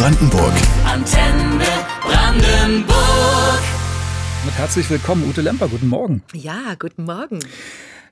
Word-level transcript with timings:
Brandenburg. 0.00 0.54
Antenne 0.86 1.66
Brandenburg. 2.00 3.60
Und 4.44 4.56
herzlich 4.56 4.88
willkommen, 4.88 5.28
Ute 5.28 5.42
Lemper. 5.42 5.68
Guten 5.68 5.88
Morgen. 5.88 6.22
Ja, 6.32 6.74
guten 6.78 7.04
Morgen. 7.04 7.40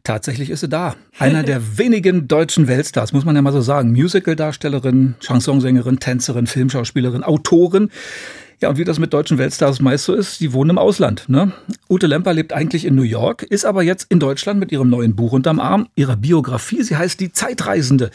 Tatsächlich 0.04 0.50
ist 0.50 0.60
sie 0.60 0.68
da. 0.68 0.96
Einer 1.18 1.42
der 1.44 1.78
wenigen 1.78 2.28
deutschen 2.28 2.68
Weltstars, 2.68 3.14
muss 3.14 3.24
man 3.24 3.36
ja 3.36 3.40
mal 3.40 3.54
so 3.54 3.62
sagen. 3.62 3.92
Musicaldarstellerin, 3.92 5.14
Chansonsängerin, 5.20 5.98
Tänzerin, 5.98 6.46
Filmschauspielerin, 6.46 7.24
Autorin. 7.24 7.90
Ja, 8.60 8.68
und 8.68 8.76
wie 8.76 8.84
das 8.84 8.98
mit 8.98 9.14
deutschen 9.14 9.38
Weltstars 9.38 9.80
meist 9.80 10.04
so 10.04 10.12
ist, 10.12 10.40
die 10.40 10.52
wohnen 10.52 10.70
im 10.70 10.78
Ausland. 10.78 11.24
Ne? 11.28 11.52
Ute 11.88 12.06
Lemper 12.06 12.34
lebt 12.34 12.52
eigentlich 12.52 12.84
in 12.84 12.96
New 12.96 13.02
York, 13.02 13.44
ist 13.44 13.64
aber 13.64 13.82
jetzt 13.82 14.08
in 14.10 14.20
Deutschland 14.20 14.60
mit 14.60 14.72
ihrem 14.72 14.90
neuen 14.90 15.16
Buch 15.16 15.32
unterm 15.32 15.58
Arm, 15.58 15.88
ihrer 15.94 16.16
Biografie. 16.16 16.82
Sie 16.82 16.96
heißt 16.96 17.18
Die 17.18 17.32
Zeitreisende. 17.32 18.10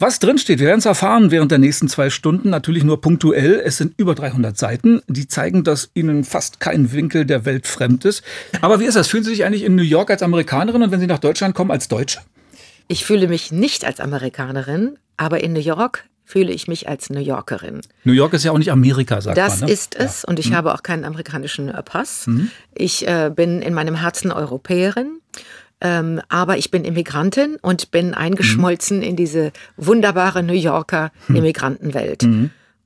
Was 0.00 0.18
drinsteht, 0.18 0.58
wir 0.58 0.66
werden 0.66 0.80
es 0.80 0.86
erfahren 0.86 1.30
während 1.30 1.52
der 1.52 1.58
nächsten 1.58 1.88
zwei 1.88 2.10
Stunden, 2.10 2.50
natürlich 2.50 2.82
nur 2.82 3.00
punktuell. 3.00 3.62
Es 3.64 3.76
sind 3.76 3.94
über 3.96 4.16
300 4.16 4.58
Seiten, 4.58 5.00
die 5.06 5.28
zeigen, 5.28 5.62
dass 5.62 5.90
Ihnen 5.94 6.24
fast 6.24 6.58
kein 6.58 6.92
Winkel 6.92 7.24
der 7.24 7.44
Welt 7.44 7.68
fremd 7.68 8.04
ist. 8.04 8.24
Aber 8.60 8.80
wie 8.80 8.86
ist 8.86 8.96
das? 8.96 9.06
Fühlen 9.06 9.22
Sie 9.22 9.30
sich 9.30 9.44
eigentlich 9.44 9.62
in 9.62 9.76
New 9.76 9.82
York 9.84 10.10
als 10.10 10.22
Amerikanerin 10.22 10.82
und 10.82 10.90
wenn 10.90 10.98
Sie 11.00 11.06
nach 11.06 11.20
Deutschland 11.20 11.54
kommen 11.54 11.70
als 11.70 11.86
Deutsche? 11.86 12.18
Ich 12.88 13.04
fühle 13.04 13.28
mich 13.28 13.52
nicht 13.52 13.84
als 13.84 14.00
Amerikanerin, 14.00 14.98
aber 15.16 15.42
in 15.44 15.52
New 15.52 15.60
York 15.60 16.04
fühle 16.24 16.52
ich 16.52 16.66
mich 16.66 16.88
als 16.88 17.08
New 17.10 17.20
Yorkerin. 17.20 17.80
New 18.02 18.12
York 18.12 18.32
ist 18.32 18.44
ja 18.44 18.50
auch 18.50 18.58
nicht 18.58 18.72
Amerika, 18.72 19.20
sagt 19.20 19.38
das 19.38 19.60
man. 19.60 19.68
Ne? 19.68 19.72
ist 19.72 19.94
es 19.94 20.22
Ja. 20.22 20.28
und 20.28 20.38
ich 20.40 20.52
habe 20.52 20.74
auch 20.74 20.82
keinen 20.82 21.04
amerikanischen 21.04 21.68
äh, 21.68 21.82
Pass. 21.82 22.28
Ich 22.74 23.06
äh, 23.06 23.30
bin 23.34 23.62
in 23.62 23.74
meinem 23.74 23.94
Herzen 23.94 24.32
Europäerin. 24.32 25.20
Ähm, 25.84 26.22
aber 26.30 26.56
ich 26.56 26.70
bin 26.70 26.84
Immigrantin 26.84 27.58
und 27.60 27.90
bin 27.90 28.14
eingeschmolzen 28.14 29.02
in 29.02 29.16
diese 29.16 29.52
wunderbare 29.76 30.42
New 30.42 30.54
Yorker 30.54 31.12
Immigrantenwelt. 31.28 32.24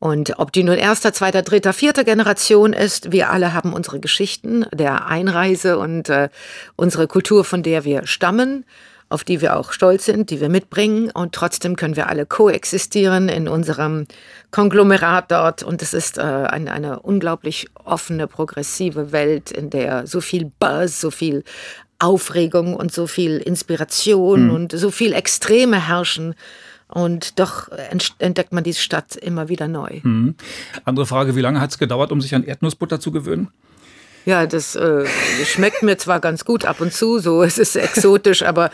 Und 0.01 0.39
ob 0.39 0.53
die 0.53 0.65
nun 0.65 0.77
erster, 0.77 1.13
zweiter, 1.13 1.43
dritter, 1.43 1.73
vierter 1.73 2.05
Generation 2.05 2.73
ist, 2.73 3.13
wir 3.13 3.31
alle 3.31 3.55
haben 3.55 3.73
unsere 3.73 4.01
Geschichten 4.01 4.67
der 4.73 5.07
Einreise 5.07 5.79
und 5.79 6.09
äh, 6.09 6.29
unsere 6.77 7.07
Kultur, 7.07 7.45
von 7.45 7.63
der 7.63 7.85
wir 7.85 8.07
stammen, 8.07 8.65
auf 9.09 9.25
die 9.25 9.41
wir 9.41 9.57
auch 9.57 9.73
stolz 9.73 10.05
sind, 10.05 10.31
die 10.31 10.41
wir 10.41 10.49
mitbringen. 10.49 11.11
Und 11.11 11.35
trotzdem 11.35 11.77
können 11.77 11.97
wir 11.97 12.09
alle 12.09 12.27
koexistieren 12.27 13.29
in 13.29 13.49
unserem 13.49 14.07
Konglomerat 14.51 15.31
dort. 15.31 15.63
Und 15.63 15.83
es 15.83 15.95
ist 15.95 16.19
äh, 16.19 16.23
eine, 16.23 16.73
eine 16.73 17.01
unglaublich 17.01 17.69
offene, 17.85 18.27
progressive 18.27 19.13
Welt, 19.13 19.51
in 19.51 19.71
der 19.71 20.07
so 20.07 20.21
viel 20.21 20.53
Buzz, 20.61 21.01
so 21.01 21.11
viel 21.11 21.43
Aufregung 21.99 22.75
und 22.75 22.93
so 22.93 23.07
viel 23.07 23.39
Inspiration 23.39 24.51
und 24.51 24.73
so 24.73 24.91
viel 24.91 25.13
Extreme 25.13 25.89
herrschen. 25.89 26.35
Und 26.87 27.39
doch 27.39 27.69
ent- 27.91 28.15
entdeckt 28.19 28.53
man 28.53 28.65
diese 28.65 28.81
Stadt 28.81 29.15
immer 29.17 29.49
wieder 29.49 29.69
neu. 29.69 30.01
Andere 30.85 31.07
Frage, 31.07 31.37
wie 31.37 31.41
lange 31.43 31.61
hat 31.61 31.71
es 31.71 31.79
gedauert, 31.79 32.13
um 32.13 32.21
sich 32.23 32.35
an 32.35 32.45
Erdnussbutter 32.45 32.99
zu 32.99 33.13
gewöhnen? 33.13 33.49
Ja, 34.25 34.47
das 34.47 34.75
äh, 34.75 35.05
schmeckt 35.45 35.83
mir 35.83 35.97
zwar 35.97 36.21
ganz 36.21 36.45
gut 36.45 36.65
ab 36.65 36.81
und 36.81 36.93
zu, 36.93 37.19
so 37.19 37.43
es 37.43 37.57
ist 37.59 37.77
exotisch, 37.77 38.43
aber 38.43 38.71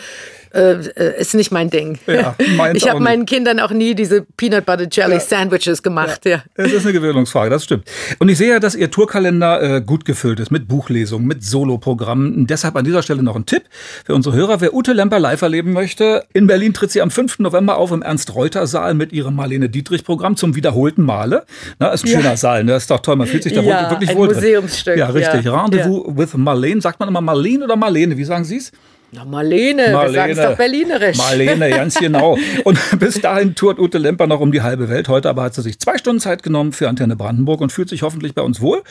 äh, 0.55 0.73
äh, 0.97 1.21
ist 1.21 1.35
nicht 1.35 1.51
mein 1.51 1.69
Ding. 1.71 1.99
Ja, 2.07 2.37
ich 2.75 2.89
habe 2.89 3.01
meinen 3.01 3.27
Kindern 3.27 3.59
auch 3.61 3.71
nie 3.71 3.95
diese 3.95 4.23
Peanut 4.37 4.65
Butter 4.67 4.87
Jelly 4.91 5.19
Sandwiches 5.21 5.83
gemacht. 5.83 6.25
Ja. 6.25 6.43
Es 6.55 6.73
ist 6.73 6.85
eine 6.85 6.93
Gewöhnungsfrage, 6.93 7.51
das 7.51 7.65
stimmt. 7.65 7.85
Und 8.19 8.29
ich 8.29 8.39
sehe 8.39 8.51
ja, 8.51 8.61
dass 8.61 8.75
Ihr 8.75 8.91
Tourkalender 8.91 9.63
äh, 9.77 9.81
gut 9.81 10.05
gefüllt 10.05 10.41
ist 10.41 10.51
mit 10.51 10.69
Buchlesungen, 10.69 11.27
mit 11.27 11.43
Soloprogrammen. 11.45 12.47
Deshalb 12.47 12.77
an 12.77 12.85
dieser 12.85 13.03
Stelle 13.03 13.23
noch 13.23 13.37
ein 13.37 13.47
Tipp 13.47 13.65
für 14.05 14.15
unsere 14.15 14.35
Hörer. 14.37 14.61
Wer 14.61 14.75
Ute 14.75 14.93
Lemper 14.93 15.19
live 15.19 15.43
erleben 15.43 15.73
möchte, 15.73 16.25
in 16.33 16.47
Berlin 16.47 16.73
tritt 16.73 16.91
sie 16.93 17.03
am 17.03 17.11
5. 17.11 17.41
November 17.41 17.77
auf 17.77 17.91
im 17.93 18.03
Ernst-Reuter-Saal 18.03 18.95
mit 18.95 19.13
ihrem 19.13 19.35
Marlene 19.35 19.69
Dietrich-Programm 19.69 20.37
zum 20.37 20.55
wiederholten 20.55 21.03
Male. 21.03 21.45
Na, 21.79 21.89
ist 21.89 22.05
ein 22.05 22.09
schöner 22.09 22.37
Saal, 22.37 22.65
ne? 22.65 22.77
ist 22.77 22.91
doch 22.91 23.01
toll, 23.01 23.17
man 23.17 23.27
fühlt 23.27 23.43
sich 23.43 23.53
da 23.53 23.61
Ja, 23.61 23.91
wirklich 23.91 24.11
ein 24.11 24.17
wohl 24.17 24.29
drin. 24.29 24.37
Museumsstück, 24.37 24.97
Ja, 24.97 25.07
richtig. 25.09 25.45
ja. 25.45 25.61
Rendezvous 25.63 26.05
with 26.17 26.35
Marlene. 26.35 26.81
Sagt 26.81 27.01
man 27.01 27.09
immer 27.09 27.21
Marlene 27.21 27.65
oder 27.65 27.77
Marlene? 27.77 28.17
Wie 28.17 28.25
sagen 28.25 28.45
Sie 28.45 28.57
es? 28.59 28.73
Na, 29.13 29.25
Marlene, 29.25 29.93
wir 29.93 30.13
sagen 30.13 30.33
es 30.33 30.39
doch 30.39 30.57
berlinerisch. 30.57 31.17
Marlene, 31.17 31.71
ganz 31.71 31.95
genau. 31.95 32.37
Und 32.65 32.79
bis 32.99 33.21
dahin 33.21 33.55
tourt 33.55 33.79
Ute 33.79 33.99
Lemper 33.99 34.27
noch 34.27 34.41
um 34.41 34.51
die 34.51 34.63
halbe 34.63 34.89
Welt. 34.89 35.09
Heute 35.09 35.29
aber 35.29 35.45
hat 35.45 35.55
sie 35.55 35.63
sich 35.63 35.79
zwei 35.79 35.99
Stunden 35.99 36.21
Zeit 36.21 36.43
genommen 36.43 36.73
für 36.73 36.89
Antenne 36.89 37.15
Brandenburg 37.15 37.61
und 37.61 37.71
fühlt 37.71 37.89
sich 37.89 38.03
hoffentlich 38.03 38.35
bei 38.35 38.43
uns 38.43 38.61
wohl. 38.61 38.83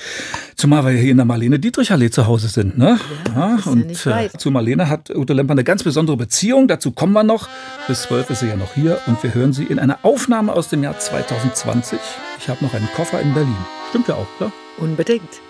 Zumal 0.56 0.85
wir 0.85 0.91
hier 0.91 1.12
in 1.12 1.18
der 1.18 1.25
Marlene 1.25 1.59
Dietrich 1.59 1.91
Allee 1.91 2.09
zu 2.09 2.25
Hause 2.25 2.47
sind. 2.47 2.78
Ne? 2.78 3.00
Ja, 3.35 3.57
ja 3.57 3.72
und 3.72 3.88
nicht 3.88 4.06
weit. 4.06 4.35
äh, 4.35 4.38
zu 4.38 4.50
Marlene 4.50 4.90
hat 4.90 5.09
Ute 5.09 5.34
Lemper 5.34 5.51
eine 5.51 5.66
ganz 5.66 5.84
besondere 5.84 6.16
Beziehung. 6.16 6.68
Dazu 6.69 6.91
kommen 6.91 7.13
wir 7.13 7.24
noch. 7.24 7.50
Bis 7.88 8.03
zwölf 8.03 8.30
ist 8.30 8.40
sie 8.40 8.47
ja 8.47 8.56
noch 8.56 8.75
hier 8.75 9.00
und 9.07 9.22
wir 9.24 9.34
hören 9.34 9.51
sie 9.51 9.63
in 9.66 9.78
einer 9.78 10.00
Aufnahme 10.03 10.53
aus 10.53 10.69
dem 10.69 10.84
Jahr 10.84 10.97
2020. 10.97 12.00
Ich 12.40 12.47
habe 12.47 12.63
noch 12.63 12.74
einen 12.74 12.88
Koffer 12.95 13.19
in 13.19 13.34
Berlin. 13.34 13.56
Stimmt 13.90 14.07
ja 14.07 14.16
auch, 14.16 14.28
oder? 14.40 14.51
Unbedingt. 14.78 15.41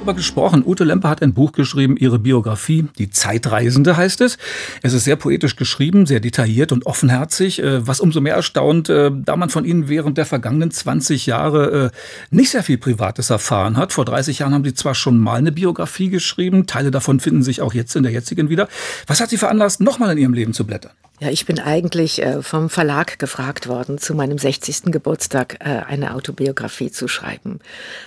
Darüber 0.00 0.14
gesprochen. 0.14 0.62
Ute 0.64 0.84
Lemper 0.84 1.10
hat 1.10 1.22
ein 1.22 1.34
Buch 1.34 1.52
geschrieben, 1.52 1.96
ihre 1.98 2.18
Biografie, 2.18 2.86
Die 2.98 3.10
Zeitreisende 3.10 3.98
heißt 3.98 4.22
es. 4.22 4.38
Es 4.82 4.94
ist 4.94 5.04
sehr 5.04 5.16
poetisch 5.16 5.56
geschrieben, 5.56 6.06
sehr 6.06 6.20
detailliert 6.20 6.72
und 6.72 6.86
offenherzig, 6.86 7.62
äh, 7.62 7.86
was 7.86 8.00
umso 8.00 8.22
mehr 8.22 8.34
erstaunt, 8.34 8.88
äh, 8.88 9.10
da 9.12 9.36
man 9.36 9.50
von 9.50 9.66
Ihnen 9.66 9.90
während 9.90 10.16
der 10.16 10.24
vergangenen 10.24 10.70
20 10.70 11.26
Jahre 11.26 11.92
äh, 11.92 12.34
nicht 12.34 12.50
sehr 12.50 12.62
viel 12.62 12.78
Privates 12.78 13.28
erfahren 13.28 13.76
hat. 13.76 13.92
Vor 13.92 14.06
30 14.06 14.38
Jahren 14.38 14.54
haben 14.54 14.64
Sie 14.64 14.74
zwar 14.74 14.94
schon 14.94 15.18
mal 15.18 15.36
eine 15.36 15.52
Biografie 15.52 16.08
geschrieben, 16.08 16.66
Teile 16.66 16.90
davon 16.90 17.20
finden 17.20 17.42
sich 17.42 17.60
auch 17.60 17.74
jetzt 17.74 17.94
in 17.94 18.02
der 18.02 18.12
jetzigen 18.12 18.48
wieder. 18.48 18.68
Was 19.06 19.20
hat 19.20 19.28
Sie 19.28 19.36
veranlasst, 19.36 19.82
nochmal 19.82 20.12
in 20.12 20.18
Ihrem 20.18 20.32
Leben 20.32 20.54
zu 20.54 20.64
blättern? 20.64 20.92
Ja, 21.20 21.28
ich 21.28 21.44
bin 21.44 21.58
eigentlich 21.58 22.22
äh, 22.22 22.42
vom 22.42 22.70
Verlag 22.70 23.18
gefragt 23.18 23.68
worden, 23.68 23.98
zu 23.98 24.14
meinem 24.14 24.38
60. 24.38 24.84
Geburtstag 24.84 25.58
äh, 25.60 25.82
eine 25.86 26.14
Autobiografie 26.14 26.90
zu 26.90 27.08
schreiben. 27.08 27.60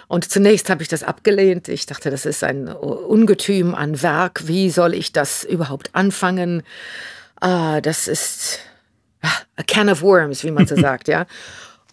Und 0.07 0.31
zunächst 0.31 0.71
habe 0.71 0.81
ich 0.81 0.89
das 0.89 1.03
abgelehnt. 1.03 1.67
Ich 1.67 1.85
dachte, 1.85 2.09
das 2.09 2.25
ist 2.25 2.43
ein 2.43 2.67
Ungetüm 2.69 3.75
an 3.75 4.01
Werk. 4.01 4.47
Wie 4.47 4.71
soll 4.71 4.95
ich 4.95 5.13
das 5.13 5.43
überhaupt 5.43 5.91
anfangen? 5.93 6.63
Ah, 7.39 7.81
das 7.81 8.07
ist 8.07 8.59
a 9.21 9.63
can 9.67 9.89
of 9.89 10.01
worms, 10.01 10.43
wie 10.43 10.51
man 10.51 10.65
so 10.65 10.75
sagt, 10.81 11.07
ja. 11.07 11.27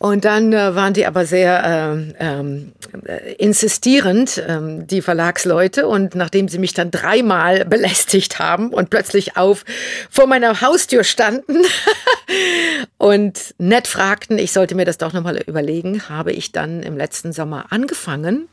Und 0.02 0.24
dann 0.24 0.54
äh, 0.54 0.74
waren 0.74 0.94
die 0.94 1.04
aber 1.04 1.26
sehr 1.26 2.14
ähm, 2.18 2.72
äh, 3.04 3.34
insistierend, 3.34 4.42
ähm, 4.48 4.86
die 4.86 5.02
Verlagsleute. 5.02 5.86
Und 5.86 6.14
nachdem 6.14 6.48
sie 6.48 6.58
mich 6.58 6.72
dann 6.72 6.90
dreimal 6.90 7.66
belästigt 7.66 8.38
haben 8.38 8.70
und 8.70 8.88
plötzlich 8.88 9.36
auf 9.36 9.66
vor 10.08 10.26
meiner 10.26 10.62
Haustür 10.62 11.04
standen 11.04 11.64
und 12.96 13.54
nett 13.58 13.86
fragten, 13.86 14.38
ich 14.38 14.52
sollte 14.52 14.74
mir 14.74 14.86
das 14.86 14.96
doch 14.96 15.12
nochmal 15.12 15.36
überlegen, 15.36 16.08
habe 16.08 16.32
ich 16.32 16.50
dann 16.50 16.82
im 16.82 16.96
letzten 16.96 17.34
Sommer 17.34 17.66
angefangen, 17.68 18.48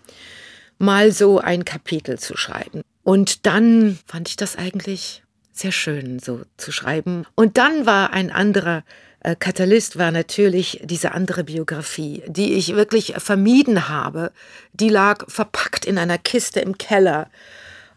mal 0.79 1.13
so 1.13 1.39
ein 1.39 1.63
Kapitel 1.63 2.19
zu 2.19 2.35
schreiben. 2.35 2.81
Und 3.03 3.45
dann 3.45 3.97
fand 4.05 4.27
ich 4.27 4.35
das 4.35 4.57
eigentlich 4.57 5.23
sehr 5.53 5.71
schön, 5.71 6.19
so 6.19 6.41
zu 6.57 6.73
schreiben. 6.73 7.25
Und 7.35 7.57
dann 7.57 7.85
war 7.85 8.11
ein 8.11 8.31
anderer 8.31 8.79
äh, 8.79 9.06
Katalyst 9.35 9.97
war 9.97 10.11
natürlich 10.11 10.81
diese 10.83 11.11
andere 11.11 11.43
Biografie, 11.43 12.23
die 12.27 12.53
ich 12.53 12.75
wirklich 12.75 13.15
vermieden 13.17 13.89
habe. 13.89 14.31
Die 14.73 14.89
lag 14.89 15.25
verpackt 15.27 15.85
in 15.85 15.97
einer 15.97 16.17
Kiste 16.17 16.59
im 16.59 16.77
Keller. 16.77 17.29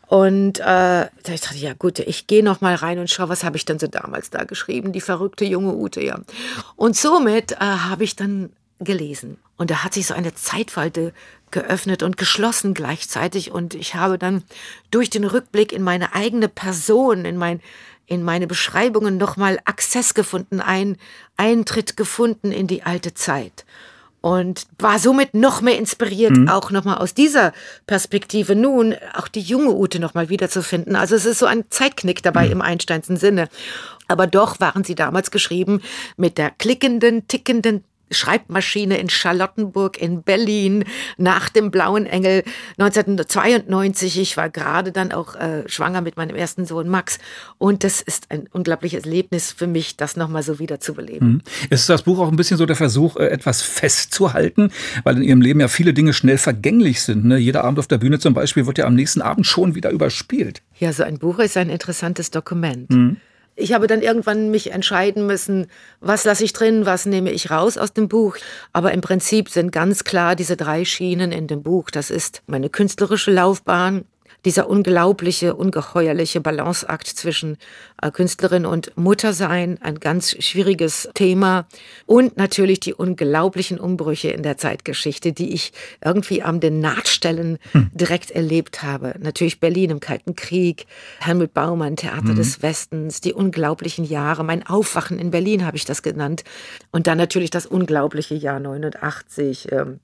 Und 0.07 0.59
äh, 0.59 0.63
da 0.63 1.11
ich 1.29 1.41
dachte, 1.41 1.59
ja 1.59 1.73
gut, 1.75 2.01
ich 2.01 2.27
gehe 2.27 2.43
noch 2.43 2.61
mal 2.61 2.75
rein 2.75 2.99
und 2.99 3.09
schaue, 3.09 3.29
was 3.29 3.45
habe 3.45 3.57
ich 3.57 3.65
denn 3.65 3.79
so 3.79 3.87
damals 3.87 4.31
da 4.31 4.43
geschrieben, 4.43 4.93
die 4.93 5.01
verrückte 5.01 5.45
junge 5.45 5.75
Ute, 5.75 6.03
ja. 6.03 6.19
Und 6.75 6.97
somit 6.97 7.53
äh, 7.53 7.57
habe 7.61 8.03
ich 8.03 8.17
dann 8.17 8.51
gelesen. 8.81 9.37
Und 9.57 9.71
da 9.71 9.85
hat 9.85 9.95
sich 9.95 10.07
so 10.07 10.15
eine 10.15 10.35
Zeitfalte 10.35 11.13
geöffnet 11.51 12.03
und 12.03 12.17
geschlossen 12.17 12.75
gleichzeitig. 12.75 13.53
Und 13.53 13.75
ich 13.75 13.95
habe 13.95 14.19
dann 14.19 14.43
durch 14.91 15.11
den 15.11 15.25
Rückblick 15.25 15.73
in 15.73 15.83
meine 15.83 16.15
eigene 16.15 16.49
Person, 16.49 17.25
in 17.25 17.37
mein 17.37 17.61
in 18.11 18.25
meine 18.25 18.47
Beschreibungen 18.47 19.17
nochmal 19.17 19.61
Access 19.65 20.15
gefunden, 20.15 20.61
einen 20.61 20.97
Eintritt 21.37 21.97
gefunden 21.97 22.51
in 22.51 22.67
die 22.67 22.83
alte 22.83 23.15
Zeit. 23.15 23.65
Und 24.21 24.67
war 24.79 24.99
somit 24.99 25.33
noch 25.33 25.63
mehr 25.63 25.79
inspiriert, 25.79 26.51
auch 26.51 26.71
nochmal 26.71 26.99
aus 26.99 27.15
dieser 27.15 27.55
Perspektive 27.87 28.55
nun 28.55 28.95
auch 29.15 29.29
die 29.29 29.41
junge 29.41 29.73
Ute 29.73 29.99
nochmal 29.99 30.29
wiederzufinden. 30.29 30.95
Also 30.95 31.15
es 31.15 31.25
ist 31.25 31.39
so 31.39 31.47
ein 31.47 31.65
Zeitknick 31.71 32.23
dabei 32.23 32.49
im 32.49 32.61
Einsteinsten 32.61 33.17
Sinne. 33.17 33.49
Aber 34.09 34.27
doch 34.27 34.61
waren 34.61 34.85
sie 34.85 34.95
damals 34.95 35.31
geschrieben 35.31 35.81
mit 36.19 36.37
der 36.37 36.51
klickenden, 36.51 37.29
tickenden 37.29 37.85
Schreibmaschine 38.11 38.99
in 38.99 39.09
Charlottenburg 39.09 40.01
in 40.01 40.23
Berlin 40.23 40.85
nach 41.17 41.49
dem 41.49 41.71
Blauen 41.71 42.07
Engel 42.07 42.43
1992. 42.79 44.19
Ich 44.19 44.37
war 44.37 44.51
gerade 44.51 44.93
dann 44.93 45.13
auch 45.13 45.35
äh, 45.37 45.69
schwanger 45.69 46.01
mit 46.01 46.17
meinem 46.17 46.37
ersten 46.37 46.67
Sohn 46.67 46.89
Max. 46.89 47.19
Und 47.59 47.85
das 47.85 48.01
ist 48.01 48.31
ein 48.31 48.49
unglaubliches 48.53 49.05
Erlebnis 49.05 49.53
für 49.53 49.67
mich, 49.67 49.97
das 49.97 50.17
nochmal 50.17 50.43
so 50.43 50.59
wieder 50.59 50.81
zu 50.81 50.95
beleben. 50.95 51.43
Ist 51.71 51.89
das 51.89 52.03
Buch 52.03 52.19
auch 52.19 52.29
ein 52.29 52.37
bisschen 52.37 52.57
so 52.57 52.67
der 52.67 52.77
Versuch, 52.77 53.17
äh, 53.17 53.29
etwas 53.29 53.63
festzuhalten, 53.63 54.71
weil 55.05 55.17
in 55.17 55.23
Ihrem 55.23 55.41
Leben 55.41 55.61
ja 55.61 55.69
viele 55.69 55.95
Dinge 55.95 56.13
schnell 56.13 56.39
vergänglich 56.39 57.03
sind. 57.03 57.25
Ne? 57.25 57.39
Jeder 57.39 57.65
Abend 57.65 57.79
auf 57.79 57.87
der 57.87 57.99
Bühne 57.99 58.19
zum 58.19 58.35
Beispiel 58.35 58.67
wird 58.67 58.79
ja 58.79 58.87
am 58.87 58.95
nächsten 58.95 59.23
Abend 59.23 59.47
schon 59.47 59.75
wieder 59.75 59.91
überspielt. 59.91 60.63
Ja, 60.79 60.93
so 60.93 61.03
ein 61.03 61.19
Buch 61.19 61.39
ist 61.39 61.57
ein 61.57 61.71
interessantes 61.71 62.31
Dokument. 62.31 62.91
Ich 63.61 63.73
habe 63.75 63.87
dann 63.87 64.01
irgendwann 64.01 64.51
mich 64.51 64.73
entscheiden 64.73 65.27
müssen, 65.27 65.67
was 66.01 66.25
lasse 66.25 66.45
ich 66.45 66.53
drin, 66.53 66.87
was 66.87 67.07
nehme 67.07 67.31
ich 67.31 67.51
raus 67.51 67.77
aus 67.77 67.93
dem 67.93 68.09
Buch. 68.09 68.37
Aber 68.73 68.93
im 68.93 69.03
Prinzip 69.03 69.51
sind 69.51 69.71
ganz 69.71 70.05
klar 70.05 70.35
diese 70.35 70.57
drei 70.57 70.85
Schienen 70.85 71.31
in 71.31 71.47
dem 71.47 71.63
Buch. 71.63 71.91
Das 71.91 72.11
ist 72.11 72.43
meine 72.47 72.71
künstlerische 72.71 73.31
Laufbahn, 73.31 74.05
dieser 74.45 74.69
unglaubliche, 74.69 75.55
ungeheuerliche 75.55 76.41
Balanceakt 76.41 77.07
zwischen 77.07 77.57
äh, 78.01 78.11
Künstlerin 78.11 78.67
und 78.67 78.97
Muttersein, 78.97 79.79
ein 79.83 80.01
ganz 80.01 80.37
schwieriges 80.43 81.09
Thema. 81.15 81.67
Und 82.07 82.37
natürlich 82.37 82.81
die 82.81 82.95
unglaublichen 82.95 83.79
Umbrüche 83.79 84.29
in 84.29 84.43
der 84.43 84.57
Zeitgeschichte, 84.57 85.33
die 85.33 85.53
ich 85.53 85.73
irgendwie 86.05 86.43
an 86.43 86.61
den 86.61 86.81
Nahtstellen 86.81 87.59
hm. 87.73 87.91
direkt 87.93 88.31
erlebt 88.31 88.83
habe. 88.83 89.15
Natürlich 89.19 89.61
Berlin 89.61 89.91
im 89.91 90.01
Kalten 90.01 90.37
Krieg, 90.37 90.87
Helmut 91.21 91.55
Baumann, 91.55 91.97
Theater 91.97 92.33
mhm. 92.33 92.37
des 92.37 92.63
Westens, 92.63 93.21
die 93.21 93.33
unglaublichen 93.33 94.05
Jahre, 94.05 94.45
mein 94.45 94.67
Aufwachen 94.67 95.19
in 95.19 95.31
Berlin 95.31 95.67
habe 95.67 95.77
ich 95.77 95.85
das 95.85 96.03
genannt. 96.03 96.45
Und 96.91 97.07
dann 97.07 97.19
natürlich 97.19 97.51
das 97.51 97.67
unglaubliche 97.67 98.35
Jahr 98.35 98.61
89. 98.61 99.73
Ähm, 99.73 100.01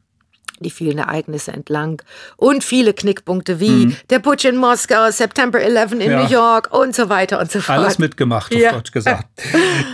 die 0.64 0.70
vielen 0.70 0.98
Ereignisse 0.98 1.52
entlang 1.52 2.02
und 2.36 2.64
viele 2.64 2.94
Knickpunkte 2.94 3.60
wie 3.60 3.86
mhm. 3.86 3.96
der 4.10 4.18
Putsch 4.18 4.44
in 4.44 4.56
Moskau, 4.56 5.10
September 5.10 5.60
11 5.60 5.92
in 5.92 6.00
ja. 6.00 6.22
New 6.22 6.30
York 6.30 6.72
und 6.72 6.94
so 6.94 7.08
weiter 7.08 7.40
und 7.40 7.50
so 7.50 7.60
fort. 7.60 7.78
Alles 7.78 7.98
mitgemacht, 7.98 8.54
auf 8.54 8.60
ja. 8.60 8.72
Deutsch 8.72 8.92
gesagt. 8.92 9.26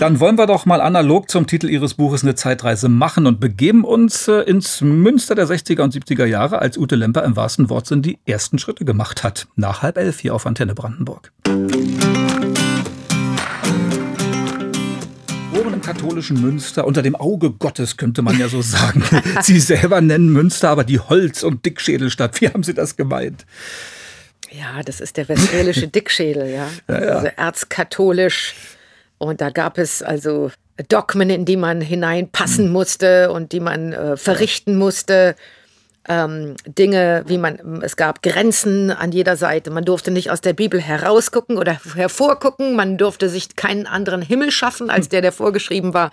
Dann 0.01 0.21
wollen 0.21 0.37
wir 0.37 0.47
doch 0.47 0.67
mal 0.67 0.81
analog 0.81 1.31
zum 1.31 1.47
Titel 1.47 1.69
Ihres 1.69 1.95
Buches 1.95 2.23
eine 2.23 2.35
Zeitreise 2.35 2.89
machen 2.89 3.27
und 3.27 3.41
begeben 3.41 3.85
uns 3.85 4.29
äh, 4.29 4.41
ins 4.41 4.81
Münster 4.81 5.35
der 5.35 5.47
60er 5.47 5.83
und 5.83 5.95
70er 5.95 6.25
Jahre, 6.25 6.61
als 6.61 6.79
Ute 6.79 6.97
Lemper 6.97 7.25
im 7.25 7.37
wahrsten 7.37 7.71
Wortsinn 7.71 8.03
die 8.03 8.19
ersten 8.27 8.59
Schritte 8.59 8.85
gemacht 8.85 9.23
hat. 9.23 9.47
Nach 9.57 9.83
halb 9.83 9.99
elf 9.99 10.21
hier 10.21 10.35
auf 10.35 10.47
Antenne 10.47 10.75
Brandenburg. 10.75 11.33
geboren 11.45 12.02
katholischen 15.83 16.41
Münster, 16.41 16.87
unter 16.87 17.03
dem 17.03 17.15
Auge 17.15 17.51
Gottes, 17.51 17.97
könnte 17.97 18.23
man 18.23 18.39
ja 18.39 18.49
so 18.49 18.63
sagen. 18.63 19.05
Sie 19.43 19.61
selber 19.61 20.01
nennen 20.01 20.33
Münster 20.33 20.71
aber 20.71 20.85
die 20.85 20.99
Holz- 20.99 21.43
und 21.43 21.65
Dickschädelstadt. 21.65 22.41
Wie 22.41 22.49
haben 22.49 22.63
Sie 22.63 22.75
das 22.75 22.97
gemeint? 22.97 23.45
Ja, 24.51 24.83
das 24.85 25.01
ist 25.01 25.17
der 25.17 25.29
westfälische 25.29 25.89
Dickschädel, 25.89 26.49
ja. 26.51 26.69
ja, 26.89 27.05
ja. 27.05 27.11
Also 27.17 27.29
erzkatholisch. 27.37 28.55
Und 29.19 29.41
da 29.41 29.51
gab 29.51 29.79
es 29.79 30.03
also 30.03 30.51
Dogmen, 30.89 31.31
in 31.31 31.45
die 31.45 31.57
man 31.57 31.81
hineinpassen 31.81 32.67
hm. 32.67 32.73
musste 32.73 33.31
und 33.31 33.53
die 33.53 33.61
man 33.61 33.93
äh, 33.93 34.17
verrichten 34.17 34.77
musste 34.77 35.37
ähm, 36.09 36.57
Dinge, 36.67 37.25
wie 37.27 37.39
man, 37.39 37.83
es 37.83 37.97
gab 37.97 38.23
Grenzen 38.23 38.91
an 38.91 39.13
jeder 39.13 39.37
Seite. 39.37 39.71
Man 39.71 39.85
durfte 39.85 40.11
nicht 40.11 40.31
aus 40.31 40.41
der 40.41 40.53
Bibel 40.53 40.81
herausgucken 40.81 41.59
oder 41.59 41.79
hervorgucken. 41.95 42.75
Man 42.75 42.99
durfte 42.99 43.29
sich 43.29 43.55
keinen 43.55 43.87
anderen 43.87 44.23
Himmel 44.23 44.51
schaffen 44.51 44.91
als 44.91 45.09
der, 45.09 45.23
der 45.23 45.33
vorgeschrieben 45.33 45.95
war. 45.95 46.11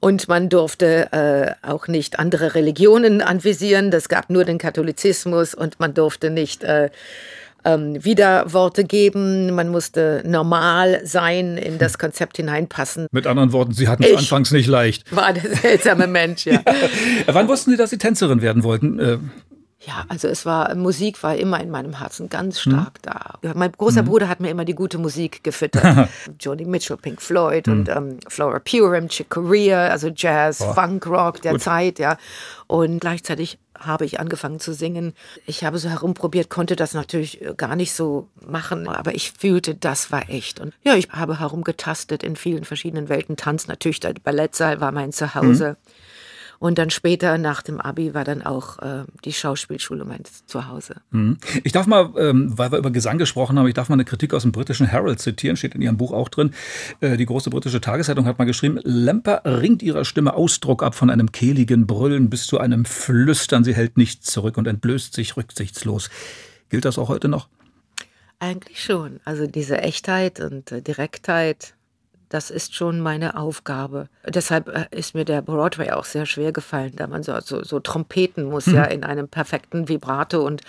Und 0.00 0.28
man 0.28 0.48
durfte 0.48 1.12
äh, 1.12 1.68
auch 1.68 1.88
nicht 1.88 2.18
andere 2.18 2.54
Religionen 2.54 3.20
anvisieren. 3.20 3.90
Das 3.90 4.08
gab 4.08 4.30
nur 4.30 4.44
den 4.44 4.58
Katholizismus 4.58 5.54
und 5.54 5.80
man 5.80 5.94
durfte 5.94 6.30
nicht 6.30 6.62
äh, 6.62 6.90
ähm, 7.66 8.02
Widerworte 8.02 8.84
geben. 8.84 9.54
Man 9.54 9.68
musste 9.68 10.22
normal 10.24 11.00
sein, 11.04 11.58
in 11.58 11.78
das 11.78 11.98
Konzept 11.98 12.36
hineinpassen. 12.36 13.08
Mit 13.10 13.26
anderen 13.26 13.52
Worten, 13.52 13.72
Sie 13.72 13.88
hatten 13.88 14.04
es 14.04 14.16
anfangs 14.16 14.52
nicht 14.52 14.68
leicht. 14.68 15.14
War 15.14 15.32
der 15.32 15.54
seltsame 15.54 16.06
Mensch, 16.06 16.46
ja. 16.46 16.54
ja. 16.54 16.62
Wann 17.26 17.48
wussten 17.48 17.72
Sie, 17.72 17.76
dass 17.76 17.90
Sie 17.90 17.98
Tänzerin 17.98 18.40
werden 18.40 18.62
wollten? 18.62 18.98
Äh, 18.98 19.18
ja, 19.80 20.04
also 20.08 20.26
es 20.26 20.46
war, 20.46 20.74
Musik 20.74 21.22
war 21.22 21.36
immer 21.36 21.60
in 21.60 21.70
meinem 21.70 21.98
Herzen 21.98 22.28
ganz 22.28 22.60
stark 22.60 22.94
mhm. 22.98 23.02
da. 23.42 23.54
Mein 23.54 23.72
großer 23.72 24.02
mhm. 24.02 24.06
Bruder 24.06 24.28
hat 24.28 24.40
mir 24.40 24.50
immer 24.50 24.64
die 24.64 24.74
gute 24.74 24.98
Musik 24.98 25.44
gefüttert. 25.44 26.08
Joni 26.40 26.64
Mitchell, 26.64 26.96
Pink 26.96 27.20
Floyd 27.20 27.66
mhm. 27.66 27.72
und 27.72 27.88
ähm, 27.88 28.18
Flora 28.26 28.58
Purim, 28.58 29.08
Chick 29.08 29.30
Corea, 29.30 29.88
also 29.88 30.08
Jazz, 30.08 30.60
oh. 30.60 30.72
Funk, 30.72 31.06
Rock 31.06 31.42
der 31.42 31.52
Gut. 31.52 31.62
Zeit, 31.62 31.98
ja. 31.98 32.16
Und 32.66 33.00
gleichzeitig 33.00 33.58
habe 33.78 34.04
ich 34.04 34.20
angefangen 34.20 34.60
zu 34.60 34.72
singen. 34.72 35.14
Ich 35.46 35.64
habe 35.64 35.78
so 35.78 35.88
herumprobiert, 35.88 36.50
konnte 36.50 36.76
das 36.76 36.94
natürlich 36.94 37.42
äh, 37.42 37.54
gar 37.56 37.76
nicht 37.76 37.92
so 37.92 38.28
machen, 38.40 38.88
aber 38.88 39.14
ich 39.14 39.32
fühlte, 39.32 39.74
das 39.74 40.10
war 40.12 40.28
echt. 40.28 40.60
Und 40.60 40.74
ja, 40.84 40.94
ich 40.94 41.10
habe 41.10 41.40
herumgetastet 41.40 42.22
in 42.22 42.36
vielen 42.36 42.64
verschiedenen 42.64 43.08
Welten. 43.08 43.36
Tanz 43.36 43.66
natürlich, 43.66 44.00
der 44.00 44.14
Ballettsaal 44.14 44.80
war 44.80 44.92
mein 44.92 45.12
Zuhause. 45.12 45.76
Mhm. 45.78 45.90
Und 46.58 46.78
dann 46.78 46.90
später 46.90 47.38
nach 47.38 47.62
dem 47.62 47.80
Abi 47.80 48.14
war 48.14 48.24
dann 48.24 48.42
auch 48.42 48.78
äh, 48.78 49.04
die 49.24 49.32
Schauspielschule 49.32 50.04
mein 50.04 50.22
Zuhause. 50.46 50.96
Mhm. 51.10 51.38
Ich 51.64 51.72
darf 51.72 51.86
mal, 51.86 52.12
ähm, 52.16 52.56
weil 52.56 52.72
wir 52.72 52.78
über 52.78 52.90
Gesang 52.90 53.18
gesprochen 53.18 53.58
haben, 53.58 53.66
ich 53.66 53.74
darf 53.74 53.88
mal 53.88 53.94
eine 53.94 54.04
Kritik 54.04 54.32
aus 54.34 54.42
dem 54.42 54.52
britischen 54.52 54.86
Herald 54.86 55.20
zitieren, 55.20 55.56
steht 55.56 55.74
in 55.74 55.82
Ihrem 55.82 55.96
Buch 55.96 56.12
auch 56.12 56.28
drin. 56.28 56.52
Äh, 57.00 57.16
die 57.16 57.26
große 57.26 57.50
britische 57.50 57.80
Tageszeitung 57.80 58.26
hat 58.26 58.38
mal 58.38 58.44
geschrieben, 58.44 58.80
Lemper 58.84 59.42
ringt 59.44 59.82
ihrer 59.82 60.04
Stimme 60.04 60.34
Ausdruck 60.34 60.82
ab 60.82 60.94
von 60.94 61.10
einem 61.10 61.32
kehligen 61.32 61.86
Brüllen 61.86 62.30
bis 62.30 62.46
zu 62.46 62.58
einem 62.58 62.84
Flüstern. 62.84 63.64
Sie 63.64 63.74
hält 63.74 63.96
nichts 63.96 64.30
zurück 64.30 64.56
und 64.56 64.66
entblößt 64.66 65.14
sich 65.14 65.36
rücksichtslos. 65.36 66.10
Gilt 66.68 66.84
das 66.84 66.98
auch 66.98 67.08
heute 67.08 67.28
noch? 67.28 67.48
Eigentlich 68.38 68.82
schon. 68.82 69.20
Also 69.24 69.46
diese 69.46 69.78
Echtheit 69.78 70.40
und 70.40 70.70
äh, 70.72 70.82
Direktheit, 70.82 71.74
das 72.28 72.50
ist 72.50 72.74
schon 72.74 73.00
meine 73.00 73.36
Aufgabe. 73.36 74.08
Deshalb 74.26 74.68
äh, 74.68 74.86
ist 74.90 75.14
mir 75.14 75.24
der 75.24 75.42
Broadway 75.42 75.90
auch 75.90 76.04
sehr 76.04 76.26
schwer 76.26 76.52
gefallen, 76.52 76.92
da 76.96 77.06
man 77.06 77.22
so, 77.22 77.38
so, 77.40 77.62
so 77.62 77.78
trompeten 77.78 78.44
muss, 78.44 78.66
mhm. 78.66 78.74
ja, 78.74 78.84
in 78.84 79.04
einem 79.04 79.28
perfekten 79.28 79.88
Vibrato 79.88 80.44
und 80.44 80.62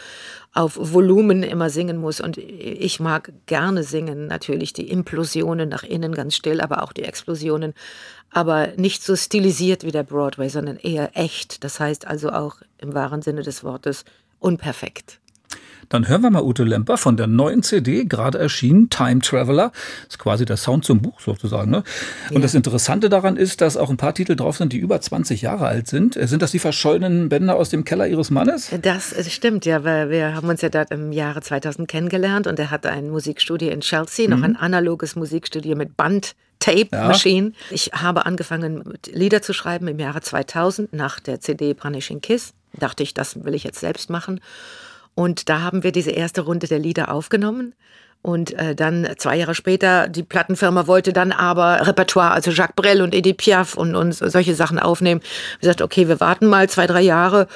auf 0.54 0.77
Volumen 0.80 1.44
immer 1.44 1.69
singen 1.69 1.98
muss. 1.98 2.21
Und 2.21 2.38
ich 2.38 3.00
mag 3.00 3.31
gerne 3.48 3.83
singen, 3.83 4.27
natürlich 4.27 4.74
die 4.74 4.89
Implosionen 4.89 5.69
nach 5.69 5.83
innen 5.83 6.13
ganz 6.13 6.36
still, 6.36 6.62
aber 6.62 6.83
auch 6.83 6.94
die 6.94 7.04
Explosionen. 7.04 7.74
Aber 8.31 8.68
nicht 8.75 9.04
so 9.04 9.15
stilisiert 9.15 9.83
wie 9.83 9.92
der 9.92 10.04
Broadway, 10.04 10.50
sondern 10.50 10.77
eher 10.77 11.18
echt. 11.18 11.63
Das 11.63 11.80
heißt 11.80 12.06
also 12.06 12.31
auch 12.31 12.57
im 12.77 12.94
wahren 12.94 13.21
Sinne 13.21 13.42
des 13.42 13.63
Wortes 13.63 14.06
unperfekt. 14.39 15.19
Dann 15.89 16.07
hören 16.07 16.21
wir 16.21 16.29
mal 16.29 16.43
Ute 16.43 16.63
Lemper 16.63 16.97
von 16.97 17.17
der 17.17 17.27
neuen 17.27 17.63
CD, 17.63 18.05
gerade 18.05 18.37
erschienen, 18.37 18.89
Time 18.89 19.19
Traveler. 19.19 19.71
Das 20.05 20.15
ist 20.15 20.19
quasi 20.19 20.45
der 20.45 20.57
Sound 20.57 20.85
zum 20.85 21.01
Buch 21.01 21.19
sozusagen. 21.19 21.71
Ne? 21.71 21.83
Und 22.29 22.37
ja. 22.37 22.41
das 22.41 22.55
Interessante 22.55 23.09
daran 23.09 23.37
ist, 23.37 23.61
dass 23.61 23.77
auch 23.77 23.89
ein 23.89 23.97
paar 23.97 24.13
Titel 24.13 24.35
drauf 24.35 24.57
sind, 24.57 24.73
die 24.73 24.77
über 24.77 24.99
20 24.99 25.41
Jahre 25.41 25.67
alt 25.67 25.87
sind. 25.87 26.17
Sind 26.19 26.41
das 26.41 26.51
die 26.51 26.59
verschollenen 26.59 27.29
Bänder 27.29 27.55
aus 27.55 27.69
dem 27.69 27.83
Keller 27.85 28.07
Ihres 28.07 28.29
Mannes? 28.29 28.71
Das 28.81 29.15
stimmt, 29.31 29.65
ja, 29.65 29.83
weil 29.83 30.09
wir 30.09 30.35
haben 30.35 30.49
uns 30.49 30.61
ja 30.61 30.69
dort 30.69 30.91
im 30.91 31.11
Jahre 31.11 31.41
2000 31.41 31.87
kennengelernt 31.87 32.47
und 32.47 32.59
er 32.59 32.71
hatte 32.71 32.89
ein 32.89 33.09
Musikstudio 33.09 33.69
in 33.69 33.81
Chelsea, 33.81 34.27
mhm. 34.27 34.35
noch 34.35 34.43
ein 34.43 34.55
analoges 34.55 35.15
Musikstudio 35.15 35.75
mit 35.75 35.95
Band. 35.95 36.35
Tape 36.59 36.87
ja. 36.91 37.07
Machine. 37.07 37.51
Ich 37.69 37.91
habe 37.93 38.25
angefangen, 38.25 38.97
Lieder 39.11 39.43
zu 39.43 39.53
schreiben 39.53 39.87
im 39.87 39.99
Jahre 39.99 40.21
2000 40.21 40.91
nach 40.91 41.19
der 41.19 41.39
CD 41.39 41.75
Punishing 41.75 42.19
Kiss. 42.19 42.53
Dachte 42.73 43.03
ich, 43.03 43.13
das 43.13 43.44
will 43.44 43.53
ich 43.53 43.63
jetzt 43.63 43.79
selbst 43.79 44.09
machen. 44.09 44.41
Und 45.18 45.50
da 45.50 45.62
haben 45.62 45.81
wir 45.81 45.92
diese 45.92 46.12
erste 46.12 46.42
Runde 46.42 46.68
der 46.68 46.78
Lieder 46.78 47.12
aufgenommen. 47.12 47.74
Und 48.21 48.54
äh, 48.54 48.76
dann 48.76 49.07
zwei 49.18 49.36
Jahre 49.36 49.56
später, 49.56 50.07
die 50.07 50.21
Plattenfirma 50.21 50.86
wollte 50.86 51.12
dann 51.12 51.31
aber 51.31 51.88
Repertoire, 51.88 52.30
also 52.30 52.52
Jacques 52.52 52.76
Brel 52.76 53.02
und 53.02 53.16
Edith 53.16 53.38
Piaf 53.38 53.74
und, 53.74 53.95
und 53.95 54.12
solche 54.12 54.54
Sachen 54.54 54.78
aufnehmen. 54.78 55.21
Wir 55.21 55.62
gesagt, 55.62 55.81
okay, 55.81 56.07
wir 56.07 56.19
warten 56.19 56.45
mal 56.45 56.69
zwei, 56.69 56.86
drei 56.86 57.02
Jahre. 57.02 57.47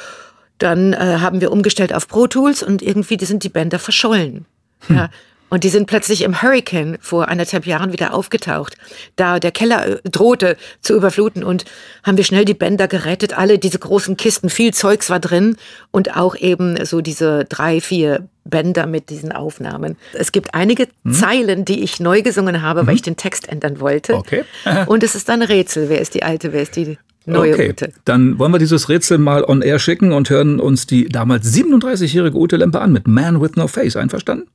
Dann 0.58 0.94
äh, 0.94 1.18
haben 1.20 1.40
wir 1.40 1.52
umgestellt 1.52 1.94
auf 1.94 2.08
Pro 2.08 2.26
Tools 2.26 2.64
und 2.64 2.82
irgendwie 2.82 3.24
sind 3.24 3.44
die 3.44 3.50
Bänder 3.50 3.78
verschollen. 3.78 4.48
Hm. 4.88 4.96
Ja, 4.96 5.10
und 5.52 5.66
die 5.66 5.70
sind 5.70 5.86
plötzlich 5.86 6.24
im 6.24 6.42
Hurricane 6.42 6.98
vor 7.02 7.28
anderthalb 7.28 7.68
Jahren 7.68 7.92
wieder 7.92 8.14
aufgetaucht. 8.14 8.78
Da 9.18 9.38
der 9.38 9.52
Keller 9.52 9.86
äh, 9.86 10.10
drohte 10.10 10.56
zu 10.80 10.96
überfluten 10.96 11.44
und 11.44 11.66
haben 12.04 12.18
wir 12.18 12.24
schnell 12.24 12.46
die 12.46 12.54
Bänder 12.54 12.88
gerettet. 12.88 13.38
Alle 13.38 13.60
diese 13.60 13.78
großen 13.78 14.16
Kisten, 14.16 14.50
viel 14.50 14.74
Zeugs 14.74 15.10
war 15.10 15.20
drin 15.20 15.58
und 15.92 16.16
auch 16.16 16.36
eben 16.36 16.84
so 16.86 17.02
diese 17.02 17.44
drei, 17.46 17.82
vier 17.82 18.30
Bänder 18.46 18.88
mit 18.88 19.10
diesen 19.10 19.34
Aufnahmen. 19.34 19.98
Es 20.14 20.32
gibt 20.32 20.56
einige 20.56 20.88
hm. 21.04 21.14
Zeilen, 21.14 21.66
die 21.66 21.84
ich 21.84 22.00
neu 22.00 22.22
gesungen 22.22 22.62
habe, 22.62 22.82
hm. 22.82 22.88
weil 22.88 22.96
ich 22.96 23.02
den 23.02 23.18
Text 23.18 23.50
ändern 23.50 23.82
wollte. 23.82 24.16
Okay. 24.16 24.46
und 24.88 25.04
es 25.04 25.16
ist 25.16 25.30
ein 25.30 25.42
Rätsel. 25.42 25.90
Wer 25.90 26.00
ist 26.00 26.16
die 26.16 26.24
alte, 26.24 26.54
wer 26.54 26.62
ist 26.62 26.78
die 26.78 26.98
Neue 27.26 27.54
okay, 27.54 27.70
Ute. 27.70 27.92
dann 28.04 28.40
wollen 28.40 28.52
wir 28.52 28.58
dieses 28.58 28.90
Rätsel 28.90 29.20
mal 29.20 29.44
on 29.44 29.62
air 29.62 29.78
schicken 29.78 30.12
und 30.12 30.32
hören 30.32 30.60
uns 30.60 30.88
die 30.88 31.08
damals 31.08 31.54
37-jährige 31.54 32.36
Ute 32.36 32.58
Lempe 32.58 32.82
an 32.82 32.92
mit 32.92 33.08
Man 33.08 33.40
with 33.40 33.52
No 33.58 33.68
Face. 33.68 33.96
Einverstanden? 33.96 34.48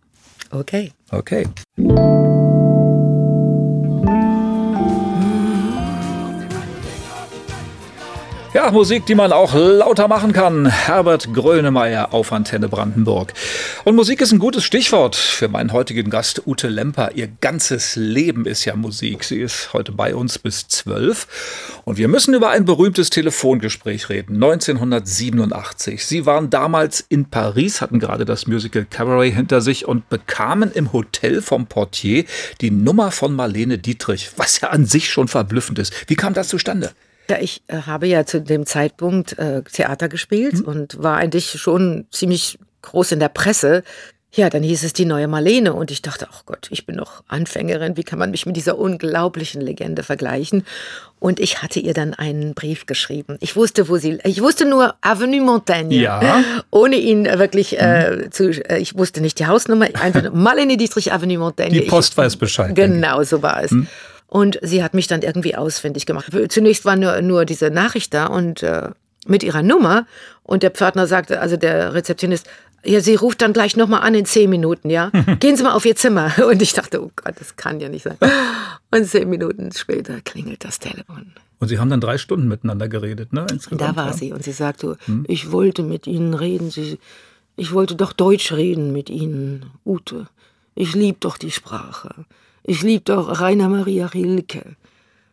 Okay. 0.56 0.90
Okay. 1.12 1.44
Ja, 8.56 8.70
Musik, 8.70 9.04
die 9.04 9.14
man 9.14 9.32
auch 9.32 9.52
lauter 9.52 10.08
machen 10.08 10.32
kann. 10.32 10.64
Herbert 10.64 11.34
Grönemeyer 11.34 12.14
auf 12.14 12.32
Antenne 12.32 12.70
Brandenburg. 12.70 13.34
Und 13.84 13.96
Musik 13.96 14.22
ist 14.22 14.32
ein 14.32 14.38
gutes 14.38 14.64
Stichwort 14.64 15.14
für 15.14 15.48
meinen 15.48 15.74
heutigen 15.74 16.08
Gast 16.08 16.46
Ute 16.46 16.68
Lemper. 16.68 17.10
Ihr 17.14 17.28
ganzes 17.42 17.96
Leben 17.96 18.46
ist 18.46 18.64
ja 18.64 18.74
Musik. 18.74 19.24
Sie 19.24 19.42
ist 19.42 19.74
heute 19.74 19.92
bei 19.92 20.14
uns 20.14 20.38
bis 20.38 20.68
zwölf. 20.68 21.28
Und 21.84 21.98
wir 21.98 22.08
müssen 22.08 22.32
über 22.32 22.48
ein 22.48 22.64
berühmtes 22.64 23.10
Telefongespräch 23.10 24.08
reden. 24.08 24.36
1987. 24.36 26.06
Sie 26.06 26.24
waren 26.24 26.48
damals 26.48 27.04
in 27.06 27.28
Paris, 27.28 27.82
hatten 27.82 28.00
gerade 28.00 28.24
das 28.24 28.46
Musical 28.46 28.86
Cabaret 28.88 29.34
hinter 29.34 29.60
sich 29.60 29.86
und 29.86 30.08
bekamen 30.08 30.72
im 30.72 30.94
Hotel 30.94 31.42
vom 31.42 31.66
Portier 31.66 32.24
die 32.62 32.70
Nummer 32.70 33.10
von 33.10 33.36
Marlene 33.36 33.76
Dietrich, 33.76 34.30
was 34.38 34.62
ja 34.62 34.70
an 34.70 34.86
sich 34.86 35.10
schon 35.10 35.28
verblüffend 35.28 35.78
ist. 35.78 35.92
Wie 36.08 36.16
kam 36.16 36.32
das 36.32 36.48
zustande? 36.48 36.92
Ja, 37.28 37.38
ich 37.40 37.62
äh, 37.68 37.82
habe 37.82 38.06
ja 38.06 38.24
zu 38.24 38.40
dem 38.40 38.66
Zeitpunkt 38.66 39.38
äh, 39.38 39.62
Theater 39.62 40.08
gespielt 40.08 40.60
mhm. 40.60 40.64
und 40.64 41.02
war 41.02 41.16
eigentlich 41.16 41.60
schon 41.60 42.06
ziemlich 42.10 42.58
groß 42.82 43.12
in 43.12 43.20
der 43.20 43.28
Presse. 43.28 43.82
Ja, 44.32 44.50
dann 44.50 44.62
hieß 44.62 44.84
es 44.84 44.92
die 44.92 45.06
neue 45.06 45.28
Marlene 45.28 45.72
und 45.72 45.90
ich 45.90 46.02
dachte, 46.02 46.28
ach 46.30 46.44
Gott, 46.44 46.68
ich 46.70 46.84
bin 46.84 46.96
noch 46.96 47.24
Anfängerin, 47.26 47.96
wie 47.96 48.02
kann 48.02 48.18
man 48.18 48.30
mich 48.30 48.44
mit 48.44 48.54
dieser 48.54 48.76
unglaublichen 48.76 49.62
Legende 49.62 50.02
vergleichen? 50.02 50.66
Und 51.18 51.40
ich 51.40 51.62
hatte 51.62 51.80
ihr 51.80 51.94
dann 51.94 52.12
einen 52.12 52.52
Brief 52.52 52.84
geschrieben. 52.84 53.38
Ich 53.40 53.56
wusste, 53.56 53.88
wo 53.88 53.96
sie, 53.96 54.18
ich 54.24 54.42
wusste 54.42 54.66
nur 54.66 54.94
Avenue 55.00 55.40
Montaigne, 55.40 55.94
ja. 55.94 56.44
ohne 56.70 56.96
ihn 56.96 57.24
wirklich 57.24 57.80
äh, 57.80 58.10
mhm. 58.10 58.20
äh, 58.24 58.30
zu, 58.30 58.50
äh, 58.68 58.78
ich 58.78 58.98
wusste 58.98 59.22
nicht 59.22 59.38
die 59.38 59.46
Hausnummer, 59.46 59.86
einfach 59.94 60.30
Marlene 60.34 60.76
Dietrich 60.76 61.12
Avenue 61.12 61.38
Montaigne. 61.38 61.80
Die 61.80 61.86
Post 61.86 62.12
ich, 62.12 62.18
weiß 62.18 62.36
Bescheid. 62.36 62.74
Genau, 62.74 63.22
so 63.22 63.40
war 63.42 63.62
es. 63.62 63.70
Mhm. 63.70 63.88
Und 64.28 64.58
sie 64.62 64.82
hat 64.82 64.94
mich 64.94 65.06
dann 65.06 65.22
irgendwie 65.22 65.54
ausfindig 65.54 66.06
gemacht. 66.06 66.32
Zunächst 66.48 66.84
war 66.84 66.96
nur, 66.96 67.22
nur 67.22 67.44
diese 67.44 67.70
Nachricht 67.70 68.12
da 68.12 68.26
und 68.26 68.62
äh, 68.62 68.90
mit 69.26 69.42
ihrer 69.42 69.62
Nummer. 69.62 70.06
Und 70.42 70.62
der 70.62 70.70
Pförtner 70.70 71.06
sagte, 71.06 71.40
also 71.40 71.56
der 71.56 71.94
Rezeptionist, 71.94 72.48
ja, 72.84 73.00
sie 73.00 73.16
ruft 73.16 73.42
dann 73.42 73.52
gleich 73.52 73.76
nochmal 73.76 74.02
an 74.02 74.14
in 74.14 74.26
zehn 74.26 74.48
Minuten, 74.48 74.90
ja. 74.90 75.10
Gehen 75.40 75.56
Sie 75.56 75.62
mal 75.62 75.72
auf 75.72 75.84
Ihr 75.84 75.96
Zimmer. 75.96 76.32
Und 76.48 76.62
ich 76.62 76.72
dachte, 76.72 77.02
oh 77.02 77.10
Gott, 77.16 77.34
das 77.38 77.56
kann 77.56 77.80
ja 77.80 77.88
nicht 77.88 78.04
sein. 78.04 78.16
Und 78.92 79.06
zehn 79.06 79.28
Minuten 79.28 79.72
später 79.72 80.20
klingelt 80.20 80.64
das 80.64 80.78
Telefon. 80.78 81.32
Und 81.58 81.68
Sie 81.68 81.78
haben 81.78 81.90
dann 81.90 82.00
drei 82.00 82.18
Stunden 82.18 82.48
miteinander 82.48 82.88
geredet, 82.88 83.32
ne? 83.32 83.46
Insgesamt, 83.50 83.80
da 83.80 83.96
war 83.96 84.08
ja. 84.08 84.12
sie 84.12 84.32
und 84.32 84.44
sie 84.44 84.52
sagte, 84.52 84.98
hm? 85.06 85.24
ich 85.26 85.50
wollte 85.50 85.82
mit 85.82 86.06
Ihnen 86.06 86.34
reden. 86.34 86.70
Sie, 86.70 86.98
ich 87.56 87.72
wollte 87.72 87.96
doch 87.96 88.12
Deutsch 88.12 88.52
reden 88.52 88.92
mit 88.92 89.10
Ihnen, 89.10 89.66
Ute. 89.84 90.28
Ich 90.74 90.94
lieb 90.94 91.20
doch 91.20 91.38
die 91.38 91.50
Sprache. 91.50 92.26
Ich 92.68 92.82
lieb 92.82 93.04
doch 93.04 93.40
Rainer 93.40 93.68
Maria 93.68 94.06
Rilke. 94.06 94.74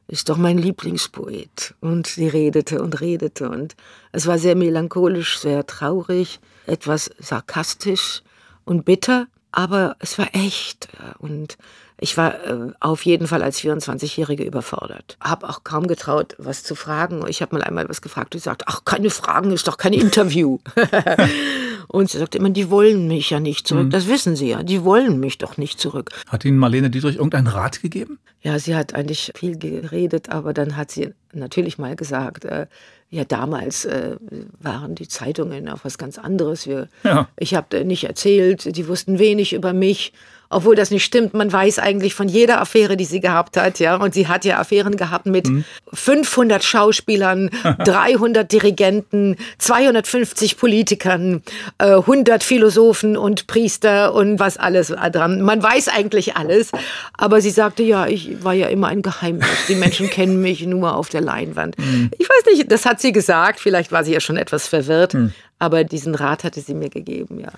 Ist 0.08 0.30
doch 0.30 0.38
mein 0.38 0.60
Lieblingspoet. 0.60 1.74
Und 1.82 2.06
sie 2.06 2.28
redete 2.28 2.80
und 2.80 3.02
redete 3.02 3.50
und 3.50 3.76
es 4.12 4.28
war 4.28 4.38
sehr 4.38 4.56
melancholisch, 4.56 5.40
sehr 5.40 5.66
traurig, 5.66 6.40
etwas 6.68 7.10
sarkastisch 7.18 8.22
und 8.66 8.86
bitter, 8.86 9.26
aber 9.52 9.96
es 9.98 10.20
war 10.20 10.28
echt. 10.34 10.90
Und 11.18 11.58
ich 12.00 12.18
war 12.18 12.36
äh, 12.46 12.72
auf 12.80 13.04
jeden 13.04 13.26
Fall 13.26 13.42
als 13.42 13.60
24-Jährige 13.62 14.44
überfordert. 14.44 15.18
Hab 15.20 15.44
auch 15.44 15.64
kaum 15.64 15.88
getraut, 15.88 16.36
was 16.38 16.64
zu 16.64 16.76
fragen. 16.76 17.26
Ich 17.28 17.42
habe 17.42 17.56
mal 17.56 17.64
einmal 17.64 17.90
was 17.90 18.04
gefragt 18.04 18.36
und 18.36 18.42
gesagt, 18.42 18.64
ach, 18.68 18.86
keine 18.86 19.10
Fragen, 19.10 19.52
ist 19.52 19.68
doch 19.68 19.78
kein 19.78 19.94
Interview. 19.94 20.60
Und 21.88 22.10
sie 22.10 22.18
sagt 22.18 22.36
immer, 22.36 22.50
die 22.50 22.70
wollen 22.70 23.08
mich 23.08 23.30
ja 23.30 23.40
nicht 23.40 23.68
zurück. 23.68 23.86
Mhm. 23.86 23.90
Das 23.92 24.08
wissen 24.08 24.36
sie 24.36 24.50
ja. 24.50 24.64
Die 24.64 24.84
wollen 24.84 25.20
mich 25.20 25.38
doch 25.38 25.58
nicht 25.58 25.80
zurück. 25.80 26.12
Hat 26.28 26.46
Ihnen 26.46 26.58
Marlene 26.58 26.90
Dietrich 26.90 27.16
irgendeinen 27.16 27.48
Rat 27.48 27.82
gegeben? 27.82 28.20
Ja, 28.42 28.60
sie 28.60 28.76
hat 28.76 28.94
eigentlich 28.94 29.32
viel 29.36 29.58
geredet, 29.58 30.30
aber 30.30 30.54
dann 30.54 30.76
hat 30.76 30.92
sie 30.92 31.14
natürlich 31.34 31.78
mal 31.78 31.96
gesagt, 31.96 32.46
äh, 32.46 32.68
ja, 33.10 33.26
damals 33.26 33.86
äh, 33.86 34.18
waren 34.60 34.96
die 34.96 35.08
Zeitungen 35.08 35.70
auf 35.70 35.86
was 35.86 35.98
ganz 35.98 36.18
anderes. 36.18 36.68
Wir, 36.68 36.90
ja. 37.04 37.30
Ich 37.38 37.54
habe 37.54 37.86
nicht 37.86 38.06
erzählt, 38.06 38.76
die 38.76 38.88
wussten 38.88 39.20
wenig 39.20 39.54
über 39.54 39.72
mich 39.72 40.14
obwohl 40.54 40.76
das 40.76 40.92
nicht 40.92 41.04
stimmt. 41.04 41.34
Man 41.34 41.52
weiß 41.52 41.80
eigentlich 41.80 42.14
von 42.14 42.28
jeder 42.28 42.62
Affäre, 42.62 42.98
die 42.98 43.06
sie 43.06 43.20
gehabt 43.20 43.58
hat, 43.58 43.80
ja. 43.80 43.96
Und 43.96 44.14
sie 44.14 44.28
hat 44.28 44.46
ja 44.46 44.60
Affären 44.60 44.98
gehabt 44.98 45.26
mit 45.26 45.48
mhm. 45.48 45.66
500 45.94 46.64
Schauspielern, 46.64 47.50
300 47.86 48.52
Dirigenten, 48.52 49.38
250 49.58 50.58
Politikern, 50.58 51.42
äh, 51.78 51.96
100 51.96 52.44
Philosophen 52.44 53.18
und 53.18 53.48
Priester 53.48 54.14
und 54.14 54.40
was 54.40 54.58
alles 54.58 54.88
dran. 54.88 55.42
Man 55.42 55.62
weiß 55.62 55.90
eigentlich 55.90 56.36
alles. 56.36 56.72
Aber 57.18 57.42
sie 57.42 57.50
sagte, 57.50 57.84
ja, 57.84 58.08
ich 58.08 58.44
war 58.44 58.54
ja 58.54 58.68
immer 58.68 58.88
ein 58.88 59.02
Geheimnis. 59.02 59.48
Die 59.68 59.76
Menschen 59.76 60.10
kennen 60.12 60.42
mich 60.42 60.66
nur 60.66 60.96
auf 60.96 61.10
der 61.10 61.22
Leinwand. 61.22 61.78
Mhm. 61.78 62.12
Ich 62.18 62.28
weiß 62.30 62.46
nicht, 62.54 62.72
das 62.72 62.86
hat 62.86 63.02
sie 63.02 63.12
gesagt. 63.12 63.60
Vielleicht 63.60 63.92
war 63.92 64.04
sie 64.04 64.14
ja 64.14 64.20
schon 64.20 64.38
etwas 64.38 64.68
verwirrt. 64.68 65.14
Mhm. 65.14 65.34
Aber 65.60 65.84
diesen 65.84 66.16
Rat 66.16 66.44
hatte 66.44 66.60
sie 66.60 66.74
mir 66.74 66.90
gegeben, 66.90 67.40
ja. 67.40 67.52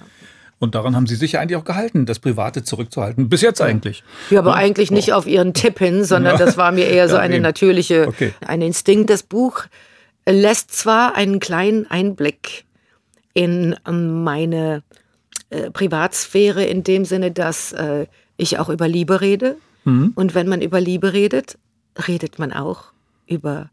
Und 0.58 0.76
daran 0.76 0.96
haben 0.96 1.06
Sie 1.06 1.16
sich 1.16 1.34
ja 1.34 1.42
eigentlich 1.42 1.58
auch 1.58 1.66
gehalten, 1.66 2.06
das 2.06 2.20
Private 2.20 2.64
zurückzuhalten. 2.64 3.28
Bis 3.28 3.42
jetzt 3.42 3.62
eigentlich. 3.62 4.04
Ja, 4.30 4.40
aber 4.40 4.52
ja. 4.52 4.56
eigentlich 4.56 4.90
nicht 4.90 5.12
auf 5.14 5.28
Ihren 5.28 5.54
Tipp 5.54 5.80
hin, 5.80 6.06
sondern 6.06 6.40
ja. 6.40 6.46
das 6.46 6.58
war 6.58 6.72
mir 6.72 6.88
eher 6.88 7.10
so 7.10 7.16
ja, 7.16 7.22
eine 7.22 7.40
natürliche, 7.40 8.08
okay. 8.08 8.34
ein 8.46 8.62
Instinkt. 8.62 9.10
Das 9.10 9.24
Buch 9.24 9.66
lässt 10.28 10.72
zwar 10.72 11.16
einen 11.16 11.40
kleinen 11.40 11.90
Einblick 11.90 12.66
in 13.34 13.76
meine 13.84 14.84
äh, 15.50 15.70
Privatsphäre 15.72 16.64
in 16.64 16.84
dem 16.84 17.06
Sinne, 17.06 17.32
dass 17.32 17.74
äh, 17.74 18.08
ich 18.38 18.58
auch 18.58 18.70
über 18.70 18.88
Liebe 18.88 19.22
rede. 19.22 19.58
Mhm. 19.84 20.14
Und 20.16 20.36
wenn 20.36 20.48
man 20.48 20.62
über 20.62 20.80
Liebe 20.80 21.14
redet, 21.14 21.58
redet 22.08 22.40
man 22.40 22.54
auch 22.54 22.94
über 23.28 23.70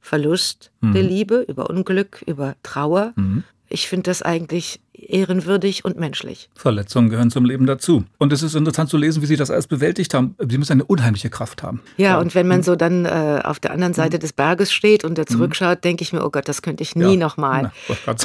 Verlust 0.00 0.72
mhm. 0.80 0.94
der 0.94 1.02
Liebe, 1.02 1.44
über 1.48 1.70
Unglück, 1.70 2.22
über 2.26 2.56
Trauer. 2.62 3.12
Mhm. 3.16 3.44
Ich 3.68 3.88
finde 3.88 4.10
das 4.10 4.22
eigentlich 4.22 4.80
ehrenwürdig 5.08 5.84
und 5.84 5.98
menschlich. 5.98 6.48
Verletzungen 6.54 7.10
gehören 7.10 7.30
zum 7.30 7.44
Leben 7.44 7.66
dazu. 7.66 8.04
Und 8.18 8.32
es 8.32 8.42
ist 8.42 8.54
interessant 8.54 8.90
zu 8.90 8.96
lesen, 8.96 9.22
wie 9.22 9.26
Sie 9.26 9.36
das 9.36 9.50
alles 9.50 9.66
bewältigt 9.66 10.14
haben. 10.14 10.34
Sie 10.48 10.58
müssen 10.58 10.72
eine 10.72 10.84
unheimliche 10.84 11.30
Kraft 11.30 11.62
haben. 11.62 11.80
Ja, 11.96 12.10
ja. 12.10 12.18
und 12.18 12.34
wenn 12.34 12.46
man 12.46 12.58
hm. 12.58 12.62
so 12.62 12.76
dann 12.76 13.04
äh, 13.04 13.40
auf 13.44 13.60
der 13.60 13.72
anderen 13.72 13.94
Seite 13.94 14.14
hm. 14.14 14.20
des 14.20 14.32
Berges 14.32 14.72
steht 14.72 15.04
und 15.04 15.18
da 15.18 15.22
hm. 15.22 15.28
zurückschaut, 15.28 15.84
denke 15.84 16.02
ich 16.02 16.12
mir, 16.12 16.24
oh 16.24 16.30
Gott, 16.30 16.48
das 16.48 16.62
könnte 16.62 16.82
ich 16.82 16.96
nie 16.96 17.14
ja. 17.14 17.16
nochmal. 17.16 17.72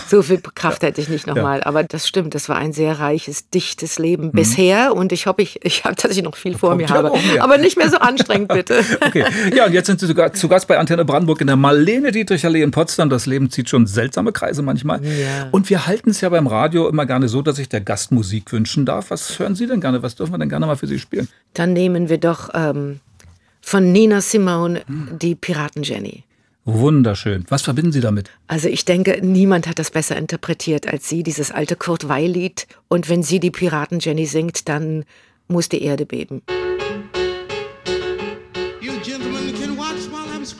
So 0.07 0.21
viel 0.21 0.41
Kraft 0.55 0.83
hätte 0.83 1.01
ich 1.01 1.09
nicht 1.09 1.27
nochmal. 1.27 1.59
Ja. 1.59 1.65
Aber 1.65 1.83
das 1.83 2.07
stimmt, 2.07 2.35
das 2.35 2.49
war 2.49 2.57
ein 2.57 2.73
sehr 2.73 2.99
reiches, 2.99 3.49
dichtes 3.49 3.99
Leben 3.99 4.27
mhm. 4.27 4.31
bisher. 4.31 4.95
Und 4.95 5.11
ich 5.11 5.27
hoffe, 5.27 5.41
ich, 5.41 5.59
ich 5.63 5.83
habe 5.83 5.95
tatsächlich 5.95 6.25
noch 6.25 6.35
viel 6.35 6.57
vor 6.57 6.75
mir 6.75 6.87
habe. 6.89 7.11
Aber 7.39 7.57
nicht 7.57 7.77
mehr 7.77 7.89
so 7.89 7.97
anstrengend, 7.97 8.49
bitte. 8.49 8.83
okay. 9.05 9.25
Ja, 9.55 9.65
und 9.65 9.73
jetzt 9.73 9.87
sind 9.87 9.99
Sie 9.99 10.07
sogar 10.07 10.33
zu 10.33 10.47
Gast 10.47 10.67
bei 10.67 10.77
Antenne 10.77 11.05
Brandenburg 11.05 11.41
in 11.41 11.47
der 11.47 11.55
Marlene 11.55 12.11
Dietrich 12.11 12.45
Allee 12.45 12.61
in 12.61 12.71
Potsdam. 12.71 13.09
Das 13.09 13.25
Leben 13.25 13.49
zieht 13.49 13.69
schon 13.69 13.87
seltsame 13.87 14.31
Kreise 14.31 14.61
manchmal. 14.61 15.03
Ja. 15.03 15.47
Und 15.51 15.69
wir 15.69 15.87
halten 15.87 16.11
es 16.11 16.21
ja 16.21 16.29
beim 16.29 16.47
Radio 16.47 16.66
immer 16.73 17.05
gerne 17.05 17.27
so, 17.29 17.41
dass 17.41 17.59
ich 17.59 17.69
der 17.69 17.81
Gast 17.81 18.11
Musik 18.11 18.51
wünschen 18.51 18.85
darf. 18.85 19.11
Was 19.11 19.39
hören 19.39 19.55
Sie 19.55 19.67
denn 19.67 19.81
gerne? 19.81 20.03
Was 20.03 20.15
dürfen 20.15 20.33
wir 20.33 20.37
denn 20.37 20.49
gerne 20.49 20.65
mal 20.65 20.75
für 20.75 20.87
Sie 20.87 20.99
spielen? 20.99 21.27
Dann 21.53 21.73
nehmen 21.73 22.09
wir 22.09 22.17
doch 22.17 22.49
ähm, 22.53 22.99
von 23.61 23.91
Nina 23.91 24.21
Simone 24.21 24.83
hm. 24.87 25.19
die 25.19 25.35
Piraten 25.35 25.83
Jenny. 25.83 26.23
Wunderschön. 26.65 27.45
Was 27.47 27.61
verbinden 27.61 27.93
Sie 27.93 28.01
damit? 28.01 28.29
Also 28.47 28.67
ich 28.67 28.83
denke, 28.83 29.21
niemand 29.21 29.67
hat 29.67 29.79
das 29.79 29.89
besser 29.89 30.17
interpretiert 30.17 30.85
als 30.85 31.07
Sie, 31.07 31.23
dieses 31.23 31.49
alte 31.49 31.77
Kurt 31.77 32.09
Weil-Lied. 32.09 32.67
Und 32.89 33.07
wenn 33.07 33.23
sie 33.23 33.39
die 33.39 33.51
Piraten 33.51 33.99
Jenny 33.99 34.25
singt, 34.25 34.67
dann 34.67 35.05
muss 35.47 35.69
die 35.69 35.81
Erde 35.81 36.05
beben. 36.05 36.41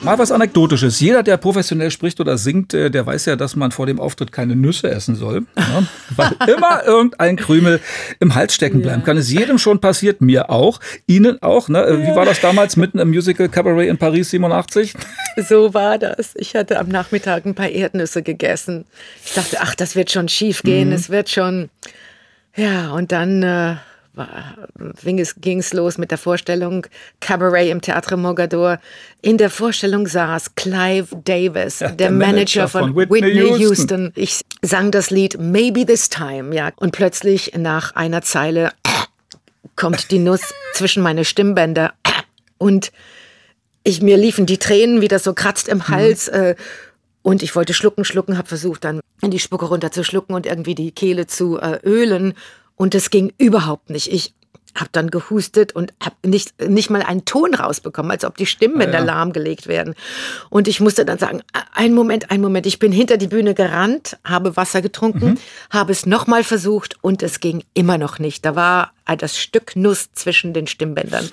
Mal 0.08 0.18
was 0.18 0.32
Anekdotisches. 0.32 1.00
Jeder, 1.00 1.22
der 1.22 1.36
professionell 1.36 1.90
spricht 1.90 2.18
oder 2.18 2.38
singt, 2.38 2.72
äh, 2.72 2.90
der 2.90 3.04
weiß 3.04 3.26
ja, 3.26 3.36
dass 3.36 3.56
man 3.56 3.72
vor 3.72 3.84
dem 3.84 4.00
Auftritt 4.00 4.32
keine 4.32 4.56
Nüsse 4.56 4.90
essen 4.90 5.16
soll. 5.16 5.44
Ja, 5.54 5.82
weil 6.16 6.30
immer 6.46 6.82
irgendein 6.86 7.36
Krümel 7.36 7.78
im 8.18 8.34
Hals 8.34 8.54
stecken 8.54 8.80
bleiben 8.80 9.04
kann. 9.04 9.18
Es 9.18 9.30
jedem 9.30 9.58
schon 9.58 9.82
passiert, 9.82 10.22
mir 10.22 10.48
auch, 10.48 10.80
Ihnen 11.06 11.42
auch. 11.42 11.68
Ne? 11.68 12.06
Wie 12.06 12.16
war 12.16 12.24
das 12.24 12.40
damals 12.40 12.78
mitten 12.78 12.98
im 13.00 13.10
Musical 13.10 13.50
Cabaret 13.50 13.90
in 13.90 13.98
Paris 13.98 14.30
87? 14.30 14.94
So 15.36 15.72
war 15.72 15.98
das. 15.98 16.34
Ich 16.34 16.56
hatte 16.56 16.80
am 16.80 16.88
Nachmittag 16.88 17.46
ein 17.46 17.54
paar 17.54 17.68
Erdnüsse 17.68 18.22
gegessen. 18.22 18.86
Ich 19.24 19.34
dachte, 19.34 19.58
ach, 19.60 19.76
das 19.76 19.94
wird 19.94 20.10
schon 20.10 20.28
schief 20.28 20.62
gehen. 20.64 20.88
Mhm. 20.88 20.94
Es 20.94 21.10
wird 21.10 21.28
schon. 21.28 21.68
Ja, 22.56 22.90
und 22.90 23.12
dann. 23.12 23.42
Äh 23.44 23.76
ging 25.40 25.58
es 25.58 25.72
los 25.72 25.98
mit 25.98 26.10
der 26.10 26.18
Vorstellung 26.18 26.86
Cabaret 27.20 27.70
im 27.70 27.80
Theatre 27.80 28.16
Mogador. 28.16 28.78
In 29.22 29.38
der 29.38 29.50
Vorstellung 29.50 30.06
saß 30.06 30.54
Clive 30.54 31.08
Davis, 31.24 31.80
ja, 31.80 31.88
der, 31.88 31.96
der, 31.96 32.10
Manager, 32.10 32.32
Manager 32.32 32.68
von, 32.68 32.82
von, 32.82 32.96
Whitney, 32.96 33.22
Whitney 33.22 33.58
Houston. 33.58 33.60
Houston. 33.60 34.12
Ich 34.14 34.40
sang 34.62 34.90
das 34.90 35.10
Lied 35.10 35.38
Maybe 35.40 35.86
This 35.86 36.08
Time, 36.08 36.54
ja. 36.54 36.70
Und 36.76 36.92
plötzlich 36.92 37.52
nach 37.56 37.94
einer 37.94 38.22
Zeile 38.22 38.72
kommt 39.76 40.10
die 40.10 40.18
Nuss 40.18 40.42
zwischen 40.74 41.02
meine 41.02 41.24
Stimmbänder 41.24 41.94
und 42.58 42.92
ich, 43.84 44.02
mir 44.02 44.16
liefen 44.16 44.44
die 44.44 44.58
Tränen, 44.58 45.00
wie 45.00 45.08
das 45.08 45.24
so 45.24 45.32
kratzt 45.32 45.68
im 45.68 45.78
mhm. 45.78 45.88
Hals. 45.88 46.30
Mhm. 46.30 46.54
und 47.22 47.42
ich 47.42 47.54
wollte 47.56 47.72
schlucken, 47.74 48.04
schlucken, 48.04 48.36
habe 48.36 48.48
versucht 48.48 48.84
dann 48.84 49.00
in 49.22 49.30
die 49.30 49.38
Spucke 49.38 49.66
runterzuschlucken 49.66 50.34
und 50.34 50.46
irgendwie 50.46 50.74
die 50.74 50.92
Kehle 50.92 51.26
zu 51.26 51.58
äh, 51.58 51.80
ölen. 51.84 52.34
Und 52.78 52.94
es 52.94 53.10
ging 53.10 53.32
überhaupt 53.36 53.90
nicht. 53.90 54.10
Ich 54.10 54.32
habe 54.76 54.90
dann 54.92 55.10
gehustet 55.10 55.72
und 55.74 55.92
habe 56.00 56.14
nicht, 56.24 56.60
nicht 56.68 56.88
mal 56.88 57.02
einen 57.02 57.24
Ton 57.24 57.54
rausbekommen, 57.54 58.12
als 58.12 58.24
ob 58.24 58.36
die 58.36 58.46
Stimmbänder 58.46 58.98
Ja, 59.00 59.04
ja. 59.04 59.04
lahmgelegt 59.04 59.66
werden. 59.66 59.94
Und 60.50 60.68
ich 60.68 60.78
musste 60.78 61.04
dann 61.04 61.18
sagen, 61.18 61.42
ein 61.74 61.92
Moment, 61.94 62.30
ein 62.30 62.40
Moment, 62.40 62.64
ich 62.66 62.78
bin 62.78 62.92
hinter 62.92 63.16
die 63.16 63.26
Bühne 63.26 63.54
gerannt, 63.54 64.18
habe 64.24 64.56
Wasser 64.56 64.80
getrunken, 64.80 65.30
Mhm. 65.30 65.38
habe 65.70 65.90
es 65.90 66.06
nochmal 66.06 66.44
versucht 66.44 66.96
und 67.02 67.22
es 67.24 67.40
ging 67.40 67.64
immer 67.74 67.98
noch 67.98 68.20
nicht. 68.20 68.44
Da 68.44 68.54
war 68.54 68.92
das 69.18 69.36
Stück 69.38 69.74
Nuss 69.74 70.12
zwischen 70.12 70.52
den 70.52 70.66
Stimmbändern. 70.68 71.28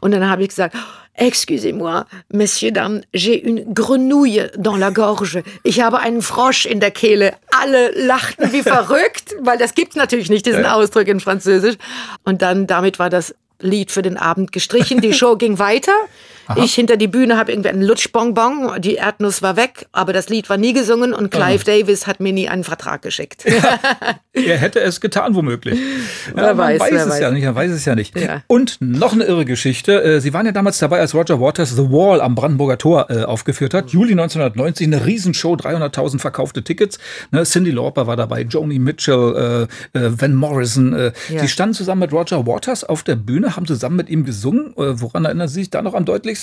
Und 0.00 0.12
dann 0.12 0.28
habe 0.30 0.42
ich 0.42 0.48
gesagt, 0.50 0.76
Excusez-moi, 1.16 2.06
Messieurs, 2.32 2.72
Dames, 2.72 3.02
j'ai 3.12 3.40
une 3.40 3.72
grenouille 3.72 4.50
dans 4.58 4.76
la 4.76 4.90
gorge. 4.90 5.42
Ich 5.62 5.80
habe 5.80 6.00
einen 6.00 6.22
Frosch 6.22 6.66
in 6.66 6.80
der 6.80 6.90
Kehle. 6.90 7.34
Alle 7.62 7.92
lachten 7.92 8.52
wie 8.52 8.62
verrückt, 8.64 9.36
weil 9.40 9.56
das 9.56 9.74
gibt's 9.74 9.94
natürlich 9.94 10.28
nicht, 10.28 10.44
diesen 10.44 10.66
Ausdruck 10.66 11.06
in 11.06 11.20
Französisch. 11.20 11.76
Und 12.24 12.42
dann, 12.42 12.66
damit 12.66 12.98
war 12.98 13.10
das 13.10 13.32
Lied 13.60 13.92
für 13.92 14.02
den 14.02 14.16
Abend 14.16 14.50
gestrichen. 14.50 15.00
Die 15.00 15.12
Show 15.14 15.36
ging 15.36 15.60
weiter. 15.60 15.92
Ich 16.56 16.74
hinter 16.74 16.96
die 16.96 17.08
Bühne 17.08 17.36
habe 17.36 17.52
irgendwie 17.52 17.70
einen 17.70 17.82
Lutschbonbon. 17.82 18.80
Die 18.80 18.96
Erdnuss 18.96 19.42
war 19.42 19.56
weg, 19.56 19.86
aber 19.92 20.12
das 20.12 20.28
Lied 20.28 20.48
war 20.48 20.56
nie 20.56 20.72
gesungen 20.72 21.12
und 21.12 21.30
Clive 21.30 21.64
Davis 21.64 22.06
hat 22.06 22.20
mir 22.20 22.32
nie 22.32 22.48
einen 22.48 22.64
Vertrag 22.64 23.02
geschickt. 23.02 23.44
Er 24.36 24.58
hätte 24.58 24.80
es 24.80 25.00
getan, 25.00 25.36
womöglich. 25.36 25.78
Wer 26.34 26.46
man 26.56 26.58
weiß, 26.58 26.80
weiß 26.80 26.90
wer 26.90 27.02
es 27.02 27.08
weiß. 27.08 27.20
ja 27.20 27.30
nicht, 27.30 27.44
er 27.44 27.54
weiß 27.54 27.70
es 27.70 27.84
ja 27.84 27.94
nicht. 27.94 28.18
Ja. 28.18 28.42
Und 28.48 28.78
noch 28.80 29.12
eine 29.12 29.22
irre 29.22 29.44
Geschichte. 29.44 30.02
Äh, 30.02 30.20
Sie 30.20 30.34
waren 30.34 30.44
ja 30.44 30.50
damals 30.50 30.78
dabei, 30.80 30.98
als 30.98 31.14
Roger 31.14 31.40
Waters 31.40 31.70
The 31.76 31.84
Wall 31.84 32.20
am 32.20 32.34
Brandenburger 32.34 32.76
Tor 32.76 33.10
äh, 33.10 33.22
aufgeführt 33.22 33.74
hat. 33.74 33.90
Juli 33.90 34.10
1990, 34.10 34.88
eine 34.88 35.06
Riesenshow, 35.06 35.54
300.000 35.54 36.18
verkaufte 36.18 36.64
Tickets. 36.64 36.98
Ne, 37.30 37.44
Cindy 37.44 37.70
Lauper 37.70 38.08
war 38.08 38.16
dabei, 38.16 38.42
Joni 38.42 38.80
Mitchell, 38.80 39.68
äh, 39.92 40.00
Van 40.20 40.34
Morrison. 40.34 41.12
Ja. 41.28 41.40
Sie 41.40 41.48
standen 41.48 41.74
zusammen 41.74 42.00
mit 42.00 42.12
Roger 42.12 42.44
Waters 42.44 42.82
auf 42.82 43.04
der 43.04 43.14
Bühne, 43.14 43.54
haben 43.54 43.66
zusammen 43.66 43.94
mit 43.94 44.08
ihm 44.08 44.24
gesungen. 44.24 44.72
Woran 44.74 45.24
erinnern 45.24 45.46
Sie 45.46 45.60
sich 45.60 45.70
da 45.70 45.80
noch 45.80 45.94
am 45.94 46.04
deutlichsten? 46.04 46.33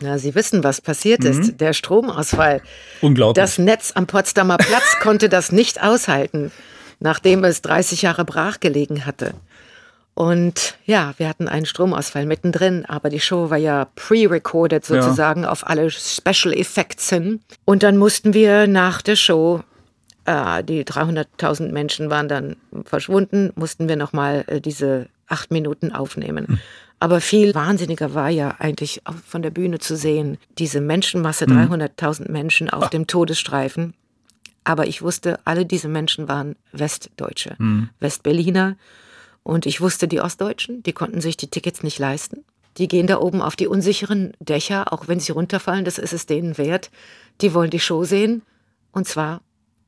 Na, 0.00 0.18
Sie 0.18 0.34
wissen, 0.34 0.64
was 0.64 0.80
passiert 0.80 1.24
ist. 1.24 1.60
Der 1.60 1.72
Stromausfall. 1.72 2.60
Unglaublich. 3.00 3.42
Das 3.42 3.58
Netz 3.58 3.92
am 3.94 4.06
Potsdamer 4.06 4.58
Platz 4.58 4.96
konnte 5.00 5.28
das 5.28 5.52
nicht 5.52 5.82
aushalten, 5.82 6.50
nachdem 7.00 7.44
es 7.44 7.62
30 7.62 8.02
Jahre 8.02 8.24
brach 8.24 8.60
gelegen 8.60 9.06
hatte. 9.06 9.34
Und 10.14 10.76
ja, 10.84 11.14
wir 11.16 11.28
hatten 11.28 11.48
einen 11.48 11.64
Stromausfall 11.64 12.26
mittendrin, 12.26 12.84
aber 12.86 13.08
die 13.08 13.20
Show 13.20 13.48
war 13.48 13.56
ja 13.56 13.86
pre-recorded 13.94 14.84
sozusagen 14.84 15.46
auf 15.46 15.66
alle 15.66 15.90
Special 15.90 16.52
Effects 16.54 17.08
hin. 17.08 17.40
Und 17.64 17.82
dann 17.82 17.96
mussten 17.96 18.34
wir 18.34 18.66
nach 18.66 19.00
der 19.00 19.16
Show, 19.16 19.62
äh, 20.26 20.62
die 20.64 20.84
300.000 20.84 21.72
Menschen 21.72 22.10
waren 22.10 22.28
dann 22.28 22.56
verschwunden, 22.84 23.52
mussten 23.54 23.88
wir 23.88 23.96
nochmal 23.96 24.44
äh, 24.48 24.60
diese 24.60 25.08
acht 25.28 25.50
Minuten 25.50 25.92
aufnehmen. 25.92 26.60
Aber 27.02 27.20
viel 27.20 27.52
wahnsinniger 27.52 28.14
war 28.14 28.30
ja 28.30 28.54
eigentlich 28.60 29.02
von 29.26 29.42
der 29.42 29.50
Bühne 29.50 29.80
zu 29.80 29.96
sehen, 29.96 30.38
diese 30.58 30.80
Menschenmasse, 30.80 31.46
300.000 31.46 32.30
Menschen 32.30 32.70
auf 32.70 32.90
dem 32.90 33.08
Todesstreifen. 33.08 33.94
Aber 34.62 34.86
ich 34.86 35.02
wusste, 35.02 35.40
alle 35.44 35.66
diese 35.66 35.88
Menschen 35.88 36.28
waren 36.28 36.54
Westdeutsche, 36.70 37.56
Westberliner. 37.98 38.76
Und 39.42 39.66
ich 39.66 39.80
wusste, 39.80 40.06
die 40.06 40.20
Ostdeutschen, 40.20 40.84
die 40.84 40.92
konnten 40.92 41.20
sich 41.20 41.36
die 41.36 41.48
Tickets 41.48 41.82
nicht 41.82 41.98
leisten. 41.98 42.44
Die 42.78 42.86
gehen 42.86 43.08
da 43.08 43.18
oben 43.18 43.42
auf 43.42 43.56
die 43.56 43.66
unsicheren 43.66 44.34
Dächer, 44.38 44.92
auch 44.92 45.08
wenn 45.08 45.18
sie 45.18 45.32
runterfallen, 45.32 45.84
das 45.84 45.98
ist 45.98 46.12
es 46.12 46.26
denen 46.26 46.56
wert. 46.56 46.92
Die 47.40 47.52
wollen 47.52 47.70
die 47.70 47.80
Show 47.80 48.04
sehen 48.04 48.42
und 48.92 49.08
zwar 49.08 49.40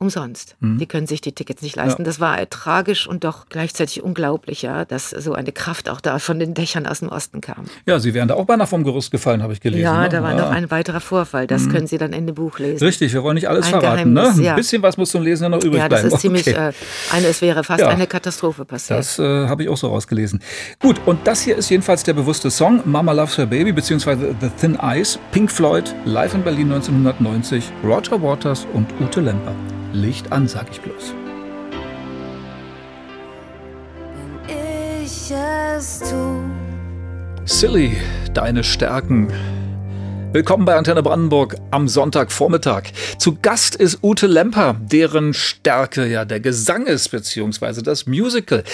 umsonst. 0.05 0.57
Die 0.61 0.87
können 0.87 1.07
sich 1.07 1.21
die 1.21 1.33
Tickets 1.33 1.63
nicht 1.63 1.77
leisten. 1.77 2.05
Das 2.05 2.21
war 2.21 2.39
tragisch 2.51 3.07
und 3.07 3.25
doch 3.25 3.47
gleichzeitig 3.49 4.03
unglaublich, 4.03 4.63
ja, 4.63 4.85
dass 4.85 5.11
so 5.11 5.33
eine 5.33 5.51
Kraft 5.53 5.89
auch 5.89 6.01
da 6.01 6.19
von 6.19 6.39
den 6.39 6.55
Dächern 6.55 6.87
aus 6.87 7.01
dem 7.01 7.09
Osten 7.09 7.41
kam. 7.41 7.65
Ja, 7.87 7.99
Sie 7.99 8.13
wären 8.15 8.29
da 8.29 8.35
auch 8.35 8.45
beinahe 8.45 8.67
vom 8.67 8.85
Gerüst 8.85 9.11
gefallen, 9.11 9.43
habe 9.43 9.53
ich 9.55 9.61
gelesen. 9.61 9.83
Ja, 9.85 10.03
ne? 10.03 10.09
da 10.11 10.23
war 10.23 10.35
noch 10.35 10.51
ein 10.51 10.71
weiterer 10.71 11.01
Vorfall. 11.01 11.47
Das 11.47 11.69
können 11.69 11.87
Sie 11.87 11.99
dann 11.99 12.13
in 12.13 12.27
dem 12.27 12.35
Buch 12.35 12.59
lesen. 12.59 12.85
Richtig, 12.85 13.13
wir 13.15 13.23
wollen 13.23 13.35
nicht 13.37 13.49
alles 13.49 13.67
Ein 13.67 13.81
verraten. 13.81 14.13
Ne? 14.13 14.29
Ein 14.29 14.43
ja. 14.43 14.55
bisschen 14.55 14.83
was 14.83 14.97
muss 14.97 15.11
zum 15.11 15.23
Lesen 15.23 15.45
ja 15.45 15.49
noch 15.49 15.63
übrig 15.65 15.79
Ja, 15.81 15.89
das 15.89 16.03
bleiben. 16.03 16.15
ist 16.15 16.21
ziemlich, 16.21 16.47
Okay. 16.49 16.69
äh, 16.69 16.73
eine, 17.17 17.27
es 17.29 17.41
wäre 17.41 17.65
fast 17.65 17.81
Ja. 17.81 17.89
eine 17.89 18.07
Katastrophe 18.07 18.65
passiert. 18.65 18.99
Das 18.99 19.19
äh, 19.19 19.23
habe 19.49 19.63
ich 19.63 19.69
auch 19.69 19.77
so 19.77 19.89
rausgelesen. 19.89 20.41
Gut, 20.81 21.01
und 21.07 21.27
das 21.27 21.41
hier 21.43 21.57
ist 21.57 21.71
jedenfalls 21.71 22.03
der 22.03 22.13
bewusste 22.13 22.51
Song 22.51 22.81
Mama 22.85 23.13
Loves 23.13 23.39
Her 23.39 23.47
Baby 23.47 23.73
beziehungsweise 23.73 24.35
The 24.41 24.49
Thin 24.61 24.79
Ice, 24.83 25.19
Pink 25.33 25.51
Floyd, 25.51 25.95
live 26.05 26.35
in 26.35 26.43
Berlin 26.43 26.73
1990, 26.73 27.65
Roger 27.85 28.21
Waters 28.23 28.67
und 28.75 28.87
Ute 29.01 29.21
Lemper. 29.21 29.55
Licht 29.95 30.33
an, 30.33 30.49
sag 30.49 30.67
ich 30.73 30.81
bloß. 30.81 31.15
ich 34.49 35.31
es 35.31 36.01
tu. 36.01 36.43
Silly, 37.45 37.97
deine 38.33 38.65
Stärken. 38.65 39.33
Willkommen 40.33 40.65
bei 40.65 40.75
Antenne 40.75 41.05
Brandenburg 41.05 41.55
am 41.71 41.87
Sonntagvormittag. 41.87 42.91
Zu 43.19 43.39
Gast 43.41 43.77
ist 43.77 44.01
Ute 44.03 44.27
Lemper, 44.27 44.75
deren 44.81 45.33
Stärke 45.33 46.07
ja 46.07 46.25
der 46.25 46.41
Gesang 46.41 46.87
ist, 46.87 47.11
beziehungsweise 47.11 47.85
das 47.85 48.07
Musical. 48.07 48.65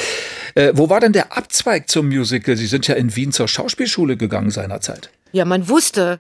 Äh, 0.55 0.73
wo 0.75 0.89
war 0.89 1.01
denn 1.01 1.13
der 1.13 1.37
Abzweig 1.37 1.91
zum 1.91 2.09
Musical? 2.09 2.57
Sie 2.57 2.67
sind 2.67 2.89
ja 2.89 2.95
in 2.95 3.15
Wien 3.15 3.31
zur 3.31 3.47
Schauspielschule 3.47 4.17
gegangen 4.17 4.51
seinerzeit. 4.51 5.11
Ja, 5.33 5.45
man 5.45 5.69
wusste 5.69 6.19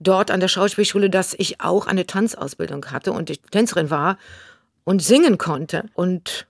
dort 0.00 0.30
an 0.30 0.40
der 0.40 0.48
Schauspielschule, 0.48 1.10
dass 1.10 1.34
ich 1.38 1.60
auch 1.60 1.86
eine 1.86 2.06
Tanzausbildung 2.06 2.86
hatte 2.86 3.12
und 3.12 3.30
ich 3.30 3.40
Tänzerin 3.42 3.90
war 3.90 4.18
und 4.84 5.02
singen 5.02 5.38
konnte. 5.38 5.84
Und 5.94 6.46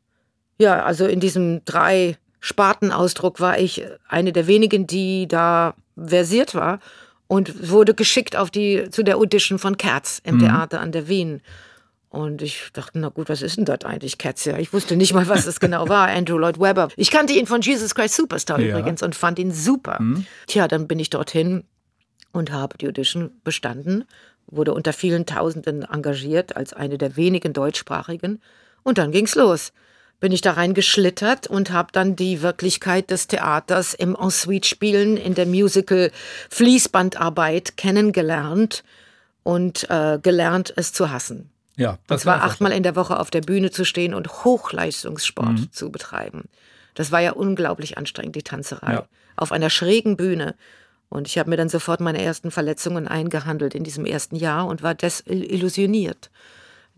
ja, 0.59 0.83
also 0.85 1.07
in 1.07 1.21
diesem 1.21 1.65
drei 1.65 2.17
Spartenausdruck 2.41 3.41
war 3.41 3.59
ich 3.59 3.85
eine 4.09 4.33
der 4.33 4.47
wenigen, 4.47 4.87
die 4.87 5.27
da 5.29 5.75
versiert 5.97 6.55
war 6.55 6.79
und 7.27 7.71
wurde 7.71 7.95
geschickt 7.95 8.37
auf 8.37 8.51
die 8.51 8.89
zu 8.91 9.03
der 9.03 9.17
Audition 9.17 9.59
von 9.59 9.77
Cats 9.77 10.21
im 10.25 10.39
Theater 10.39 10.81
an 10.81 10.93
der 10.93 11.09
Wien. 11.09 11.41
Und 12.11 12.43
ich 12.43 12.69
dachte, 12.73 12.99
na 13.01 13.09
gut, 13.09 13.29
was 13.29 13.43
ist 13.43 13.57
denn 13.57 13.65
das 13.65 13.81
eigentlich, 13.85 14.19
Cats? 14.19 14.45
Ja, 14.45 14.57
ich 14.59 14.73
wusste 14.73 14.95
nicht 14.97 15.15
mal, 15.15 15.27
was 15.29 15.47
es 15.47 15.59
genau 15.59 15.89
war. 15.89 16.07
Andrew 16.17 16.39
Lloyd 16.39 16.61
Webber. 16.61 16.89
Ich 16.97 17.11
kannte 17.11 17.33
ihn 17.33 17.47
von 17.47 17.61
Jesus 17.61 17.95
Christ 17.95 18.15
Superstar 18.15 18.61
Ja. 18.61 18.69
übrigens 18.79 19.03
und 19.03 19.17
fand 19.17 19.39
ihn 19.41 19.51
super. 19.53 19.99
Tja, 20.47 20.69
dann 20.69 20.87
bin 20.87 21.01
ich 21.01 21.11
dorthin 21.11 21.65
und 22.35 22.53
habe 22.53 22.77
die 22.77 22.89
Audition 22.89 23.31
bestanden, 23.45 24.05
wurde 24.47 24.75
unter 24.75 24.93
vielen 24.93 25.25
Tausenden 25.25 25.83
engagiert 25.83 26.57
als 26.57 26.73
eine 26.73 26.99
der 26.99 27.17
wenigen 27.17 27.53
deutschsprachigen. 27.53 28.43
Und 28.83 28.99
dann 28.99 29.13
ging's 29.13 29.35
los. 29.35 29.73
Bin 30.21 30.31
ich 30.33 30.43
da 30.43 30.53
reingeschlittert 30.53 31.49
und 31.49 31.71
habe 31.71 31.89
dann 31.93 32.17
die 32.17 32.43
Wirklichkeit 32.43 33.11
des 33.11 33.27
Theaters 33.27 33.95
im 33.95 34.17
Ensuite-Spielen 34.17 35.17
in 35.17 35.35
der 35.35 35.47
Musical-Fließbandarbeit 35.47 37.77
kennengelernt 37.77 38.85
und 39.43 39.91
äh, 39.91 40.19
gelernt, 40.23 40.73
es 40.77 40.93
zu 40.93 41.11
hassen. 41.11 41.51
Ja, 41.77 41.91
Und 41.91 41.99
das 42.07 42.23
zwar 42.23 42.41
war 42.41 42.45
achtmal 42.45 42.73
in 42.73 42.83
der 42.83 42.97
Woche 42.97 43.19
auf 43.19 43.31
der 43.31 43.43
Bühne 43.43 43.71
zu 43.71 43.85
stehen 43.85 44.15
und 44.15 44.45
Hochleistungssport 44.45 45.73
zu 45.73 45.91
betreiben. 45.91 46.45
Das 46.95 47.13
war 47.13 47.21
ja 47.21 47.33
unglaublich 47.33 47.99
anstrengend, 47.99 48.37
die 48.37 48.43
Tanzerei. 48.43 48.93
Ja. 48.93 49.07
Auf 49.37 49.53
einer 49.53 49.71
schrägen 49.71 50.17
Bühne. 50.17 50.55
Und 51.15 51.27
ich 51.29 51.39
habe 51.39 51.49
mir 51.49 51.57
dann 51.57 51.69
sofort 51.69 52.01
meine 52.01 52.21
ersten 52.21 52.51
Verletzungen 52.51 53.07
eingehandelt 53.07 53.77
in 53.77 53.85
diesem 53.85 54.05
ersten 54.05 54.35
Jahr 54.35 54.67
und 54.67 54.83
war 54.83 54.97
desillusioniert. 54.97 56.33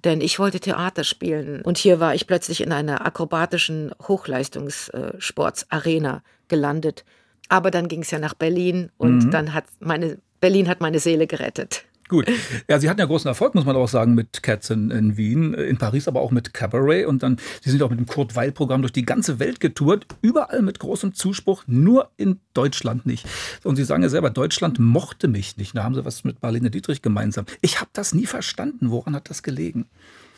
Denn 0.04 0.22
ich 0.22 0.38
wollte 0.38 0.58
Theater 0.58 1.04
spielen. 1.04 1.60
Und 1.60 1.76
hier 1.76 2.00
war 2.00 2.14
ich 2.14 2.26
plötzlich 2.26 2.62
in 2.62 2.72
einer 2.72 3.04
akrobatischen 3.04 3.92
Hochleistungssportsarena 4.08 6.22
gelandet. 6.48 7.04
Aber 7.50 7.70
dann 7.70 7.88
ging 7.88 8.00
es 8.00 8.10
ja 8.10 8.18
nach 8.18 8.32
Berlin 8.32 8.90
und 8.96 9.32
dann 9.32 9.52
hat 9.52 9.64
meine, 9.80 10.16
Berlin 10.40 10.70
hat 10.70 10.80
meine 10.80 10.98
Seele 10.98 11.26
gerettet. 11.26 11.84
Gut. 12.08 12.30
Ja, 12.68 12.78
Sie 12.78 12.88
hatten 12.88 13.00
ja 13.00 13.06
großen 13.06 13.26
Erfolg, 13.26 13.54
muss 13.54 13.64
man 13.64 13.74
auch 13.74 13.88
sagen, 13.88 14.14
mit 14.14 14.42
Cats 14.42 14.70
in, 14.70 14.90
in 14.90 15.16
Wien, 15.16 15.54
äh, 15.54 15.64
in 15.64 15.76
Paris, 15.76 16.06
aber 16.06 16.20
auch 16.20 16.30
mit 16.30 16.54
Cabaret. 16.54 17.06
Und 17.06 17.22
dann, 17.22 17.38
Sie 17.62 17.70
sind 17.70 17.82
auch 17.82 17.90
mit 17.90 17.98
dem 17.98 18.06
Kurt 18.06 18.36
Weil-Programm 18.36 18.82
durch 18.82 18.92
die 18.92 19.04
ganze 19.04 19.38
Welt 19.40 19.58
getourt, 19.58 20.06
überall 20.22 20.62
mit 20.62 20.78
großem 20.78 21.14
Zuspruch, 21.14 21.64
nur 21.66 22.10
in 22.16 22.40
Deutschland 22.54 23.06
nicht. 23.06 23.26
Und 23.64 23.76
Sie 23.76 23.84
sagen 23.84 24.02
ja 24.02 24.08
selber, 24.08 24.30
Deutschland 24.30 24.78
mochte 24.78 25.26
mich 25.26 25.56
nicht. 25.56 25.76
Da 25.76 25.82
haben 25.82 25.94
Sie 25.94 26.04
was 26.04 26.22
mit 26.22 26.42
Marlene 26.42 26.70
Dietrich 26.70 27.02
gemeinsam. 27.02 27.44
Ich 27.60 27.80
habe 27.80 27.90
das 27.92 28.14
nie 28.14 28.26
verstanden. 28.26 28.90
Woran 28.90 29.16
hat 29.16 29.28
das 29.28 29.42
gelegen? 29.42 29.86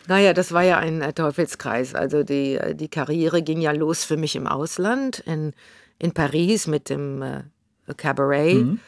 Naja, 0.07 0.33
das 0.33 0.53
war 0.53 0.63
ja 0.63 0.79
ein 0.79 1.03
äh, 1.03 1.13
Teufelskreis. 1.13 1.95
Also 1.95 2.23
die, 2.23 2.55
äh, 2.55 2.75
die 2.75 2.89
Karriere 2.89 3.43
ging 3.43 3.61
ja 3.61 3.73
los 3.73 4.05
für 4.05 4.17
mich 4.17 4.37
im 4.37 4.47
Ausland, 4.47 5.19
in, 5.19 5.53
in 5.99 6.13
Paris 6.13 6.67
mit 6.67 6.89
dem 6.89 7.23
Cabaret. 7.97 8.79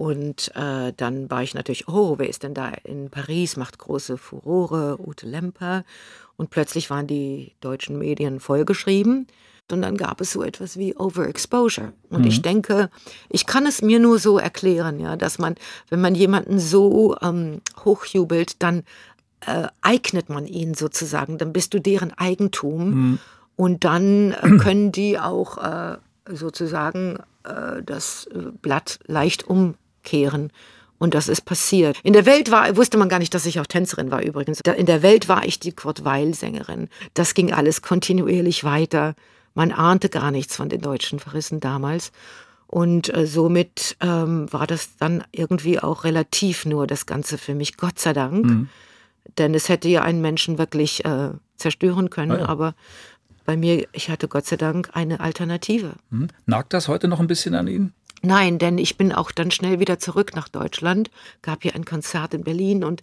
Und 0.00 0.50
äh, 0.54 0.94
dann 0.96 1.30
war 1.30 1.42
ich 1.42 1.52
natürlich, 1.52 1.86
oh, 1.86 2.14
wer 2.16 2.26
ist 2.26 2.42
denn 2.42 2.54
da 2.54 2.70
in 2.84 3.10
Paris, 3.10 3.58
macht 3.58 3.76
große 3.76 4.16
Furore, 4.16 4.96
Ute 4.98 5.26
Lemper. 5.26 5.84
Und 6.38 6.48
plötzlich 6.48 6.88
waren 6.88 7.06
die 7.06 7.52
deutschen 7.60 7.98
Medien 7.98 8.40
vollgeschrieben. 8.40 9.26
Und 9.70 9.82
dann 9.82 9.98
gab 9.98 10.22
es 10.22 10.32
so 10.32 10.42
etwas 10.42 10.78
wie 10.78 10.96
Overexposure. 10.96 11.92
Und 12.08 12.24
ich 12.24 12.40
denke, 12.40 12.88
ich 13.28 13.44
kann 13.44 13.66
es 13.66 13.82
mir 13.82 13.98
nur 13.98 14.18
so 14.18 14.38
erklären, 14.38 15.00
ja, 15.00 15.16
dass 15.16 15.38
man, 15.38 15.56
wenn 15.90 16.00
man 16.00 16.14
jemanden 16.14 16.58
so 16.58 17.14
ähm, 17.20 17.60
hochjubelt, 17.84 18.62
dann 18.62 18.84
äh, 19.40 19.68
eignet 19.82 20.30
man 20.30 20.46
ihn 20.46 20.72
sozusagen, 20.72 21.36
dann 21.36 21.52
bist 21.52 21.74
du 21.74 21.78
deren 21.78 22.14
Eigentum 22.14 23.18
und 23.56 23.84
dann 23.84 24.32
äh, 24.32 24.56
können 24.62 24.92
die 24.92 25.18
auch 25.18 25.58
äh, 25.58 25.98
sozusagen 26.26 27.18
äh, 27.44 27.82
das 27.82 28.30
Blatt 28.62 28.98
leicht 29.06 29.46
umkehren. 30.00 30.52
Und 30.98 31.14
das 31.14 31.28
ist 31.28 31.46
passiert. 31.46 31.98
In 32.02 32.12
der 32.12 32.26
Welt 32.26 32.50
war, 32.50 32.76
wusste 32.76 32.98
man 32.98 33.08
gar 33.08 33.18
nicht, 33.18 33.32
dass 33.32 33.46
ich 33.46 33.58
auch 33.58 33.66
Tänzerin 33.66 34.10
war 34.10 34.22
übrigens. 34.22 34.60
In 34.60 34.84
der 34.84 35.02
Welt 35.02 35.28
war 35.28 35.46
ich 35.46 35.58
die 35.58 35.72
Kurt 35.72 36.04
Weil-Sängerin. 36.04 36.88
Das 37.14 37.32
ging 37.32 37.52
alles 37.52 37.80
kontinuierlich 37.80 38.64
weiter. 38.64 39.14
Man 39.54 39.72
ahnte 39.72 40.10
gar 40.10 40.30
nichts 40.30 40.56
von 40.56 40.68
den 40.68 40.82
deutschen 40.82 41.18
Verrissen 41.18 41.58
damals. 41.58 42.12
Und 42.66 43.12
äh, 43.16 43.26
somit 43.26 43.96
ähm, 44.00 44.52
war 44.52 44.66
das 44.66 44.96
dann 44.98 45.24
irgendwie 45.32 45.80
auch 45.80 46.04
relativ 46.04 46.66
nur 46.66 46.86
das 46.86 47.06
Ganze 47.06 47.38
für 47.38 47.54
mich, 47.54 47.78
Gott 47.78 47.98
sei 47.98 48.12
Dank. 48.12 48.44
Mhm. 48.44 48.68
Denn 49.38 49.54
es 49.54 49.70
hätte 49.70 49.88
ja 49.88 50.02
einen 50.02 50.20
Menschen 50.20 50.58
wirklich 50.58 51.04
äh, 51.06 51.30
zerstören 51.56 52.10
können. 52.10 52.32
Ah, 52.32 52.40
ja. 52.40 52.48
Aber 52.48 52.74
bei 53.46 53.56
mir, 53.56 53.88
ich 53.92 54.10
hatte 54.10 54.28
Gott 54.28 54.44
sei 54.44 54.56
Dank 54.56 54.90
eine 54.92 55.20
Alternative. 55.20 55.94
Mhm. 56.10 56.28
Nagt 56.44 56.74
das 56.74 56.88
heute 56.88 57.08
noch 57.08 57.20
ein 57.20 57.26
bisschen 57.26 57.54
an 57.54 57.66
Ihnen? 57.68 57.94
Nein, 58.22 58.58
denn 58.58 58.78
ich 58.78 58.96
bin 58.96 59.12
auch 59.12 59.32
dann 59.32 59.50
schnell 59.50 59.80
wieder 59.80 59.98
zurück 59.98 60.34
nach 60.34 60.48
Deutschland, 60.48 61.10
gab 61.42 61.62
hier 61.62 61.74
ein 61.74 61.84
Konzert 61.84 62.34
in 62.34 62.44
Berlin 62.44 62.84
und 62.84 63.00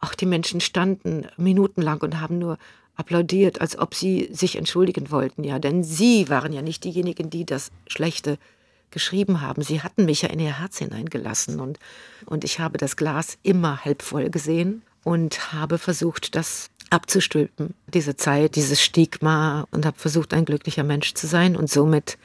auch 0.00 0.14
die 0.14 0.26
Menschen 0.26 0.60
standen 0.60 1.26
minutenlang 1.36 2.00
und 2.00 2.20
haben 2.20 2.38
nur 2.38 2.58
applaudiert, 2.94 3.60
als 3.60 3.78
ob 3.78 3.94
sie 3.94 4.28
sich 4.32 4.56
entschuldigen 4.56 5.10
wollten. 5.10 5.44
Ja, 5.44 5.58
denn 5.58 5.84
sie 5.84 6.28
waren 6.28 6.52
ja 6.52 6.62
nicht 6.62 6.84
diejenigen, 6.84 7.30
die 7.30 7.46
das 7.46 7.70
Schlechte 7.86 8.38
geschrieben 8.90 9.40
haben. 9.40 9.62
Sie 9.62 9.82
hatten 9.82 10.04
mich 10.04 10.22
ja 10.22 10.28
in 10.30 10.40
ihr 10.40 10.58
Herz 10.58 10.78
hineingelassen 10.78 11.60
und, 11.60 11.78
und 12.26 12.44
ich 12.44 12.58
habe 12.58 12.78
das 12.78 12.96
Glas 12.96 13.38
immer 13.42 13.84
halb 13.84 14.02
voll 14.02 14.30
gesehen 14.30 14.82
und 15.04 15.52
habe 15.52 15.78
versucht, 15.78 16.34
das 16.34 16.70
abzustülpen, 16.90 17.74
diese 17.86 18.16
Zeit, 18.16 18.56
dieses 18.56 18.82
Stigma 18.82 19.66
und 19.70 19.84
habe 19.84 19.98
versucht, 19.98 20.32
ein 20.32 20.44
glücklicher 20.44 20.84
Mensch 20.84 21.14
zu 21.14 21.26
sein 21.26 21.56
und 21.56 21.70
somit 21.70 22.18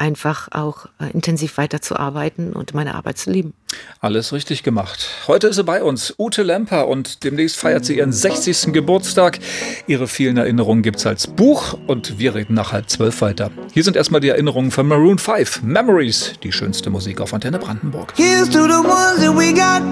einfach 0.00 0.48
auch 0.50 0.86
äh, 0.98 1.10
intensiv 1.12 1.58
weiterzuarbeiten 1.58 2.54
und 2.54 2.74
meine 2.74 2.94
Arbeit 2.94 3.18
zu 3.18 3.30
lieben. 3.30 3.52
Alles 4.00 4.32
richtig 4.32 4.62
gemacht. 4.62 5.06
Heute 5.28 5.48
ist 5.48 5.56
sie 5.56 5.64
bei 5.64 5.82
uns, 5.82 6.14
Ute 6.18 6.42
Lemper, 6.42 6.88
und 6.88 7.22
demnächst 7.22 7.56
feiert 7.56 7.84
sie 7.84 7.98
ihren 7.98 8.12
60. 8.12 8.72
Geburtstag. 8.72 9.38
Ihre 9.86 10.08
vielen 10.08 10.38
Erinnerungen 10.38 10.82
gibt 10.82 10.98
es 10.98 11.06
als 11.06 11.26
Buch 11.26 11.78
und 11.86 12.18
wir 12.18 12.34
reden 12.34 12.54
nach 12.54 12.72
halb 12.72 12.88
zwölf 12.88 13.20
weiter. 13.20 13.50
Hier 13.72 13.84
sind 13.84 13.96
erstmal 13.96 14.20
die 14.20 14.30
Erinnerungen 14.30 14.70
von 14.70 14.88
Maroon 14.88 15.18
5, 15.18 15.62
Memories, 15.62 16.32
die 16.42 16.52
schönste 16.52 16.90
Musik 16.90 17.20
auf 17.20 17.34
Antenne 17.34 17.58
Brandenburg. 17.58 18.14
Here's 18.16 18.48
to 18.48 18.64
the 18.64 18.80
ones 18.82 19.20
that 19.20 19.36
we 19.36 19.52
got. 19.52 19.82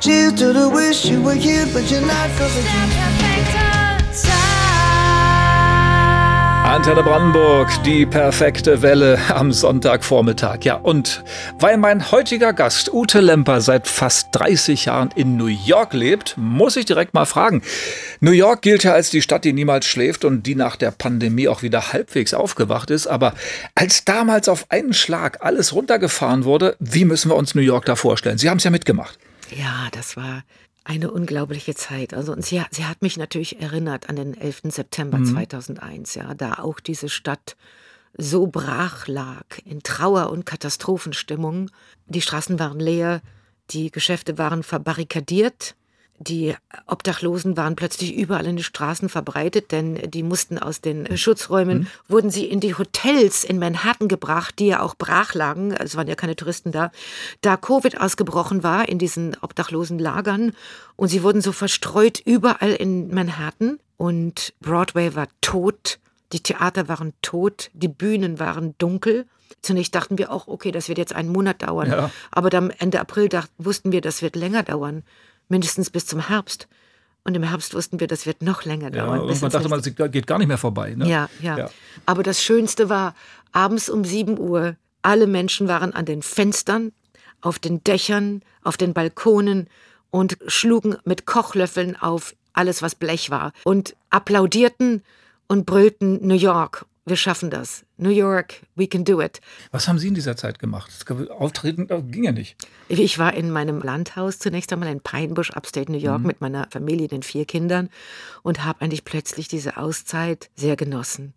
Cheers 0.00 0.34
to 0.34 0.52
the 0.52 0.68
wish 0.68 1.04
you 1.04 1.22
were 1.22 1.32
here, 1.32 1.64
but 1.72 1.88
you're 1.88 2.00
not, 2.00 3.61
Antenne 6.72 7.02
Brandenburg, 7.02 7.68
die 7.84 8.06
perfekte 8.06 8.80
Welle 8.80 9.18
am 9.28 9.52
Sonntagvormittag. 9.52 10.60
Ja, 10.62 10.76
und 10.76 11.22
weil 11.60 11.76
mein 11.76 12.10
heutiger 12.10 12.54
Gast 12.54 12.90
Ute 12.94 13.20
Lemper 13.20 13.60
seit 13.60 13.86
fast 13.86 14.28
30 14.32 14.86
Jahren 14.86 15.10
in 15.14 15.36
New 15.36 15.48
York 15.48 15.92
lebt, 15.92 16.34
muss 16.38 16.76
ich 16.76 16.86
direkt 16.86 17.12
mal 17.12 17.26
fragen. 17.26 17.60
New 18.20 18.30
York 18.30 18.62
gilt 18.62 18.84
ja 18.84 18.94
als 18.94 19.10
die 19.10 19.20
Stadt, 19.20 19.44
die 19.44 19.52
niemals 19.52 19.84
schläft 19.84 20.24
und 20.24 20.44
die 20.44 20.54
nach 20.54 20.76
der 20.76 20.92
Pandemie 20.92 21.46
auch 21.46 21.60
wieder 21.60 21.92
halbwegs 21.92 22.32
aufgewacht 22.32 22.88
ist. 22.88 23.06
Aber 23.06 23.34
als 23.74 24.06
damals 24.06 24.48
auf 24.48 24.64
einen 24.70 24.94
Schlag 24.94 25.44
alles 25.44 25.74
runtergefahren 25.74 26.46
wurde, 26.46 26.76
wie 26.80 27.04
müssen 27.04 27.30
wir 27.30 27.36
uns 27.36 27.54
New 27.54 27.60
York 27.60 27.84
da 27.84 27.96
vorstellen? 27.96 28.38
Sie 28.38 28.48
haben 28.48 28.56
es 28.56 28.64
ja 28.64 28.70
mitgemacht. 28.70 29.18
Ja, 29.50 29.88
das 29.92 30.16
war 30.16 30.42
eine 30.84 31.10
unglaubliche 31.10 31.74
Zeit. 31.74 32.14
Also 32.14 32.32
und 32.32 32.44
sie, 32.44 32.62
sie 32.70 32.84
hat 32.84 33.02
mich 33.02 33.16
natürlich 33.16 33.60
erinnert 33.60 34.08
an 34.08 34.16
den 34.16 34.34
11. 34.34 34.62
September 34.64 35.18
mhm. 35.18 35.26
2001, 35.26 36.14
ja, 36.14 36.34
da 36.34 36.54
auch 36.54 36.80
diese 36.80 37.08
Stadt 37.08 37.56
so 38.16 38.46
brach 38.46 39.06
lag, 39.06 39.44
in 39.64 39.82
Trauer 39.82 40.30
und 40.30 40.44
Katastrophenstimmung. 40.44 41.70
Die 42.06 42.20
Straßen 42.20 42.58
waren 42.58 42.78
leer, 42.78 43.22
die 43.70 43.90
Geschäfte 43.90 44.38
waren 44.38 44.62
verbarrikadiert, 44.62 45.74
die 46.22 46.54
Obdachlosen 46.86 47.56
waren 47.56 47.76
plötzlich 47.76 48.14
überall 48.14 48.46
in 48.46 48.56
den 48.56 48.64
Straßen 48.64 49.08
verbreitet, 49.08 49.72
denn 49.72 50.10
die 50.10 50.22
mussten 50.22 50.58
aus 50.58 50.80
den 50.80 51.16
Schutzräumen, 51.16 51.80
mhm. 51.80 51.86
wurden 52.08 52.30
sie 52.30 52.46
in 52.46 52.60
die 52.60 52.74
Hotels 52.74 53.44
in 53.44 53.58
Manhattan 53.58 54.08
gebracht, 54.08 54.58
die 54.58 54.68
ja 54.68 54.80
auch 54.80 54.94
brach 54.94 55.34
lagen, 55.34 55.72
es 55.72 55.96
waren 55.96 56.08
ja 56.08 56.14
keine 56.14 56.36
Touristen 56.36 56.72
da, 56.72 56.90
da 57.40 57.56
Covid 57.56 58.00
ausgebrochen 58.00 58.62
war 58.62 58.88
in 58.88 58.98
diesen 58.98 59.36
obdachlosen 59.40 59.98
Lagern 59.98 60.52
und 60.96 61.08
sie 61.08 61.22
wurden 61.22 61.40
so 61.40 61.52
verstreut 61.52 62.20
überall 62.24 62.72
in 62.72 63.12
Manhattan 63.12 63.78
und 63.96 64.54
Broadway 64.60 65.14
war 65.14 65.28
tot, 65.40 65.98
die 66.32 66.40
Theater 66.40 66.88
waren 66.88 67.12
tot, 67.22 67.70
die 67.74 67.88
Bühnen 67.88 68.38
waren 68.40 68.74
dunkel. 68.78 69.26
Zunächst 69.60 69.94
dachten 69.94 70.16
wir 70.16 70.32
auch, 70.32 70.48
okay, 70.48 70.72
das 70.72 70.88
wird 70.88 70.98
jetzt 70.98 71.14
einen 71.14 71.28
Monat 71.28 71.62
dauern. 71.62 71.90
Ja. 71.90 72.10
Aber 72.30 72.48
dann 72.48 72.70
Ende 72.70 73.00
April 73.00 73.28
dacht, 73.28 73.50
wussten 73.58 73.92
wir, 73.92 74.00
das 74.00 74.22
wird 74.22 74.34
länger 74.34 74.62
dauern 74.62 75.04
mindestens 75.48 75.90
bis 75.90 76.06
zum 76.06 76.28
Herbst. 76.28 76.68
Und 77.24 77.36
im 77.36 77.42
Herbst 77.44 77.74
wussten 77.74 78.00
wir, 78.00 78.08
das 78.08 78.26
wird 78.26 78.42
noch 78.42 78.64
länger 78.64 78.90
dauern. 78.90 79.20
Ja, 79.20 79.22
und 79.22 79.42
man 79.42 79.50
dachte, 79.50 79.68
man 79.68 80.10
geht 80.10 80.26
gar 80.26 80.38
nicht 80.38 80.48
mehr 80.48 80.58
vorbei. 80.58 80.94
Ne? 80.94 81.08
Ja, 81.08 81.28
ja, 81.40 81.58
ja. 81.58 81.70
Aber 82.04 82.22
das 82.22 82.42
Schönste 82.42 82.88
war, 82.88 83.14
abends 83.52 83.88
um 83.88 84.04
7 84.04 84.38
Uhr, 84.38 84.76
alle 85.02 85.26
Menschen 85.26 85.68
waren 85.68 85.92
an 85.92 86.04
den 86.04 86.22
Fenstern, 86.22 86.92
auf 87.40 87.58
den 87.58 87.84
Dächern, 87.84 88.42
auf 88.62 88.76
den 88.76 88.92
Balkonen 88.92 89.68
und 90.10 90.36
schlugen 90.46 90.96
mit 91.04 91.26
Kochlöffeln 91.26 91.96
auf 91.96 92.34
alles, 92.52 92.82
was 92.82 92.94
Blech 92.94 93.30
war 93.30 93.52
und 93.64 93.96
applaudierten 94.10 95.02
und 95.46 95.64
brüllten 95.64 96.26
New 96.26 96.34
York 96.34 96.86
wir 97.04 97.16
schaffen 97.16 97.50
das. 97.50 97.84
New 98.02 98.10
York, 98.10 98.60
we 98.74 98.86
can 98.86 99.04
do 99.04 99.20
it. 99.20 99.40
Was 99.70 99.88
haben 99.88 99.98
Sie 99.98 100.08
in 100.08 100.14
dieser 100.14 100.36
Zeit 100.36 100.58
gemacht? 100.58 100.90
Auftreten 101.30 101.86
ging 102.10 102.24
ja 102.24 102.32
nicht. 102.32 102.56
Ich 102.88 103.18
war 103.18 103.34
in 103.34 103.50
meinem 103.50 103.80
Landhaus 103.80 104.38
zunächst 104.38 104.72
einmal 104.72 104.90
in 104.90 105.00
Pine 105.00 105.34
Bush, 105.34 105.50
Upstate 105.50 105.90
New 105.90 105.98
York, 105.98 106.20
mhm. 106.20 106.26
mit 106.26 106.40
meiner 106.40 106.66
Familie, 106.70 107.08
den 107.08 107.22
vier 107.22 107.44
Kindern 107.44 107.88
und 108.42 108.64
habe 108.64 108.82
eigentlich 108.82 109.04
plötzlich 109.04 109.48
diese 109.48 109.76
Auszeit 109.76 110.50
sehr 110.54 110.76
genossen. 110.76 111.34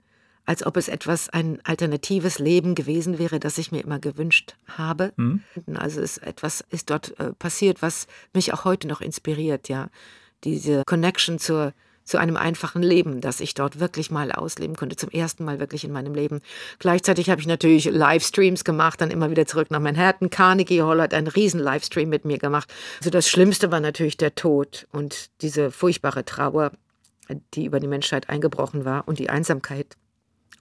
Als 0.48 0.66
ob 0.66 0.78
es 0.78 0.90
etwas, 0.90 1.30
ein 1.30 1.60
alternatives 1.64 2.38
Leben 2.38 2.76
gewesen 2.76 3.18
wäre, 3.18 3.40
das 3.40 3.58
ich 3.58 3.72
mir 3.72 3.84
immer 3.84 4.00
gewünscht 4.00 4.56
habe. 4.68 5.12
Mhm. 5.16 5.42
Also 5.74 6.02
es 6.02 6.20
etwas 6.20 6.64
ist 6.70 6.90
dort 6.92 7.20
äh, 7.20 7.34
passiert, 7.34 7.82
was 7.82 8.08
mich 8.34 8.54
auch 8.54 8.64
heute 8.64 8.88
noch 8.88 9.02
inspiriert, 9.02 9.70
ja. 9.70 9.90
Diese 10.44 10.84
Connection 10.86 11.40
zur 11.40 11.74
zu 12.06 12.20
einem 12.20 12.38
einfachen 12.38 12.84
Leben, 12.84 13.20
das 13.20 13.40
ich 13.40 13.56
dort 13.56 13.80
wirklich 13.80 14.12
mal 14.12 14.32
ausleben 14.32 14.76
konnte, 14.76 14.96
zum 14.96 15.10
ersten 15.10 15.44
Mal 15.44 15.60
wirklich 15.60 15.84
in 15.84 15.92
meinem 15.92 16.14
Leben. 16.14 16.42
Gleichzeitig 16.80 17.30
habe 17.30 17.42
ich 17.42 17.48
natürlich 17.48 17.86
Livestreams 17.86 18.64
gemacht, 18.64 19.02
dann 19.02 19.12
immer 19.12 19.32
wieder 19.32 19.46
zurück 19.48 19.72
nach 19.72 19.80
Manhattan. 19.80 20.30
Carnegie 20.30 20.84
Hall 20.84 21.02
hat 21.02 21.14
einen 21.14 21.28
riesen 21.28 21.60
Livestream 21.60 22.08
mit 22.08 22.24
mir 22.24 22.38
gemacht. 22.38 22.72
Also 23.00 23.10
das 23.10 23.28
Schlimmste 23.28 23.72
war 23.72 23.80
natürlich 23.80 24.18
der 24.18 24.36
Tod 24.36 24.88
und 24.92 25.30
diese 25.42 25.72
furchtbare 25.72 26.24
Trauer, 26.24 26.72
die 27.56 27.66
über 27.66 27.80
die 27.80 27.88
Menschheit 27.88 28.30
eingebrochen 28.30 28.86
war 28.86 29.08
und 29.08 29.18
die 29.18 29.30
Einsamkeit. 29.30 29.98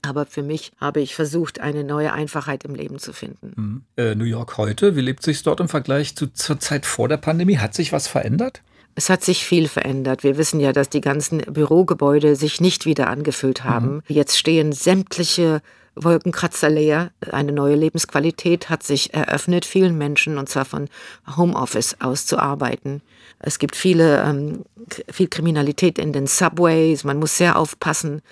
Aber 0.01 0.27
für 0.27 0.43
mich 0.43 0.73
habe 0.81 1.01
ich 1.01 1.15
versucht, 1.15 1.61
eine 1.61 1.83
neue 1.83 2.13
Einfachheit 2.13 2.65
im 2.65 2.75
Leben 2.75 2.99
zu 2.99 3.13
finden. 3.13 3.53
Mhm. 3.57 3.85
Äh, 3.97 4.15
New 4.15 4.25
York 4.25 4.59
heute, 4.59 4.97
wie 4.97 5.01
lebt 5.01 5.23
sich 5.23 5.43
dort 5.43 5.61
im 5.61 5.69
Vergleich 5.69 6.15
zu, 6.15 6.27
zur 6.33 6.59
Zeit 6.59 6.85
vor 6.85 7.09
der 7.09 7.17
Pandemie? 7.17 7.59
Hat 7.59 7.75
sich 7.75 7.93
was 7.93 8.07
verändert? 8.07 8.63
Es 8.95 9.11
hat 9.11 9.25
sich 9.25 9.45
viel 9.45 9.69
verändert. 9.69 10.23
Wir 10.23 10.39
wissen 10.39 10.61
ja, 10.61 10.73
dass 10.73 10.89
die 10.89 11.01
ganzen 11.01 11.39
Bürogebäude 11.39 12.37
sich 12.37 12.61
nicht 12.61 12.87
wieder 12.87 13.09
angefüllt 13.09 13.65
haben. 13.65 13.97
Mhm. 13.97 14.03
Jetzt 14.09 14.39
stehen 14.39 14.73
sämtliche 14.73 15.63
Wolkenkratzer 15.97 16.71
leer. 16.71 17.11
Eine 17.31 17.53
neue 17.53 17.77
Lebensqualität 17.77 18.71
hat 18.71 18.83
sich 18.83 19.15
eröffnet, 19.15 19.65
vielen 19.65 19.97
Menschen, 19.97 20.39
und 20.39 20.49
zwar 20.49 20.65
von 20.65 20.89
Homeoffice 21.37 21.97
aus 22.01 22.27
zu 22.27 22.39
arbeiten. 22.39 23.03
Es 23.39 23.59
gibt 23.59 23.77
viele, 23.77 24.23
ähm, 24.23 24.65
viel 25.11 25.29
Kriminalität 25.29 25.99
in 25.99 26.13
den 26.13 26.27
Subways. 26.27 27.05
Man 27.05 27.19
muss 27.19 27.37
sehr 27.37 27.59
aufpassen. 27.59 28.23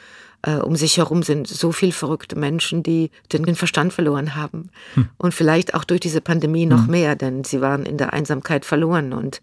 Äh, 0.44 0.56
um 0.56 0.74
sich 0.74 0.96
herum 0.96 1.22
sind 1.22 1.46
so 1.46 1.70
viele 1.70 1.92
verrückte 1.92 2.36
Menschen, 2.36 2.82
die 2.82 3.10
den 3.32 3.54
Verstand 3.54 3.92
verloren 3.92 4.34
haben. 4.34 4.70
Hm. 4.94 5.08
Und 5.16 5.34
vielleicht 5.34 5.74
auch 5.74 5.84
durch 5.84 6.00
diese 6.00 6.20
Pandemie 6.20 6.66
noch 6.66 6.84
hm. 6.84 6.90
mehr, 6.90 7.14
denn 7.14 7.44
sie 7.44 7.60
waren 7.60 7.86
in 7.86 7.96
der 7.96 8.12
Einsamkeit 8.12 8.64
verloren 8.64 9.12
und 9.12 9.40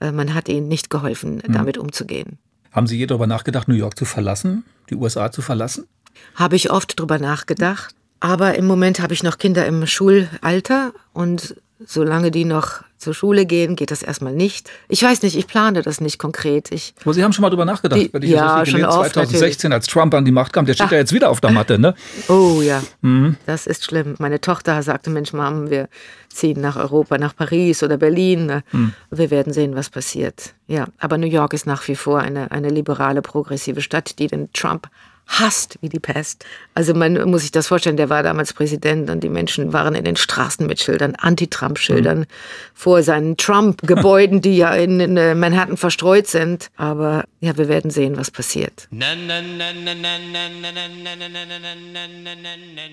man 0.00 0.34
hat 0.34 0.48
ihnen 0.48 0.68
nicht 0.68 0.90
geholfen, 0.90 1.42
mhm. 1.46 1.52
damit 1.52 1.78
umzugehen. 1.78 2.38
Haben 2.72 2.86
Sie 2.86 2.98
je 2.98 3.06
darüber 3.06 3.26
nachgedacht, 3.26 3.68
New 3.68 3.74
York 3.74 3.98
zu 3.98 4.04
verlassen, 4.04 4.64
die 4.90 4.96
USA 4.96 5.32
zu 5.32 5.40
verlassen? 5.42 5.86
Habe 6.34 6.56
ich 6.56 6.70
oft 6.70 6.98
darüber 6.98 7.18
nachgedacht. 7.18 7.94
Aber 8.20 8.54
im 8.54 8.66
Moment 8.66 9.00
habe 9.00 9.12
ich 9.12 9.22
noch 9.22 9.38
Kinder 9.38 9.66
im 9.66 9.86
Schulalter 9.86 10.92
und 11.12 11.56
solange 11.84 12.30
die 12.30 12.44
noch 12.44 12.82
zur 12.98 13.12
Schule 13.12 13.44
gehen, 13.44 13.76
geht 13.76 13.90
das 13.90 14.02
erstmal 14.02 14.32
nicht. 14.32 14.70
Ich 14.88 15.02
weiß 15.02 15.22
nicht, 15.22 15.36
ich 15.36 15.46
plane 15.46 15.82
das 15.82 16.00
nicht 16.00 16.18
konkret. 16.18 16.72
Ich, 16.72 16.94
Aber 17.02 17.12
Sie 17.12 17.22
haben 17.22 17.32
schon 17.32 17.42
mal 17.42 17.50
drüber 17.50 17.66
nachgedacht, 17.66 18.00
die, 18.00 18.12
wenn 18.12 18.22
ich 18.22 18.30
ja, 18.30 18.60
das 18.60 18.70
schon 18.70 18.84
oft, 18.84 19.12
2016, 19.12 19.68
natürlich. 19.68 19.74
als 19.74 19.86
Trump 19.86 20.14
an 20.14 20.24
die 20.24 20.32
Macht 20.32 20.52
kam, 20.52 20.64
der 20.64 20.72
steht 20.72 20.86
Ach. 20.86 20.92
ja 20.92 20.98
jetzt 20.98 21.12
wieder 21.12 21.28
auf 21.28 21.40
der 21.40 21.50
Matte, 21.50 21.78
ne? 21.78 21.94
Oh 22.28 22.62
ja, 22.62 22.82
mhm. 23.02 23.36
das 23.44 23.66
ist 23.66 23.84
schlimm. 23.84 24.14
Meine 24.18 24.40
Tochter 24.40 24.82
sagte, 24.82 25.10
Mensch, 25.10 25.32
Mom, 25.34 25.68
wir 25.68 25.88
ziehen 26.28 26.60
nach 26.60 26.76
Europa, 26.76 27.18
nach 27.18 27.36
Paris 27.36 27.82
oder 27.82 27.98
Berlin. 27.98 28.46
Ne? 28.46 28.64
Mhm. 28.72 28.92
Wir 29.10 29.30
werden 29.30 29.52
sehen, 29.52 29.74
was 29.74 29.90
passiert. 29.90 30.54
Ja, 30.66 30.86
aber 30.98 31.18
New 31.18 31.26
York 31.26 31.52
ist 31.52 31.66
nach 31.66 31.86
wie 31.88 31.96
vor 31.96 32.20
eine, 32.20 32.50
eine 32.50 32.70
liberale, 32.70 33.20
progressive 33.20 33.82
Stadt, 33.82 34.18
die 34.18 34.26
den 34.26 34.52
Trump 34.52 34.88
hasst 35.26 35.76
wie 35.80 35.88
die 35.88 35.98
Pest. 35.98 36.44
Also 36.74 36.94
man 36.94 37.28
muss 37.30 37.42
sich 37.42 37.50
das 37.50 37.66
vorstellen, 37.66 37.96
der 37.96 38.08
war 38.08 38.22
damals 38.22 38.52
Präsident 38.52 39.10
und 39.10 39.22
die 39.22 39.28
Menschen 39.28 39.72
waren 39.72 39.94
in 39.94 40.04
den 40.04 40.16
Straßen 40.16 40.66
mit 40.66 40.80
Schildern, 40.80 41.14
Anti-Trump-Schildern 41.16 42.20
mhm. 42.20 42.26
vor 42.74 43.02
seinen 43.02 43.36
Trump-Gebäuden, 43.36 44.40
die 44.40 44.56
ja 44.56 44.74
in, 44.74 45.00
in, 45.00 45.38
Manhattan 45.38 45.76
verstreut 45.76 46.28
sind. 46.28 46.70
Aber 46.76 47.24
ja, 47.46 47.56
wir 47.56 47.68
werden 47.68 47.90
sehen, 47.92 48.16
was 48.16 48.30
passiert. 48.32 48.88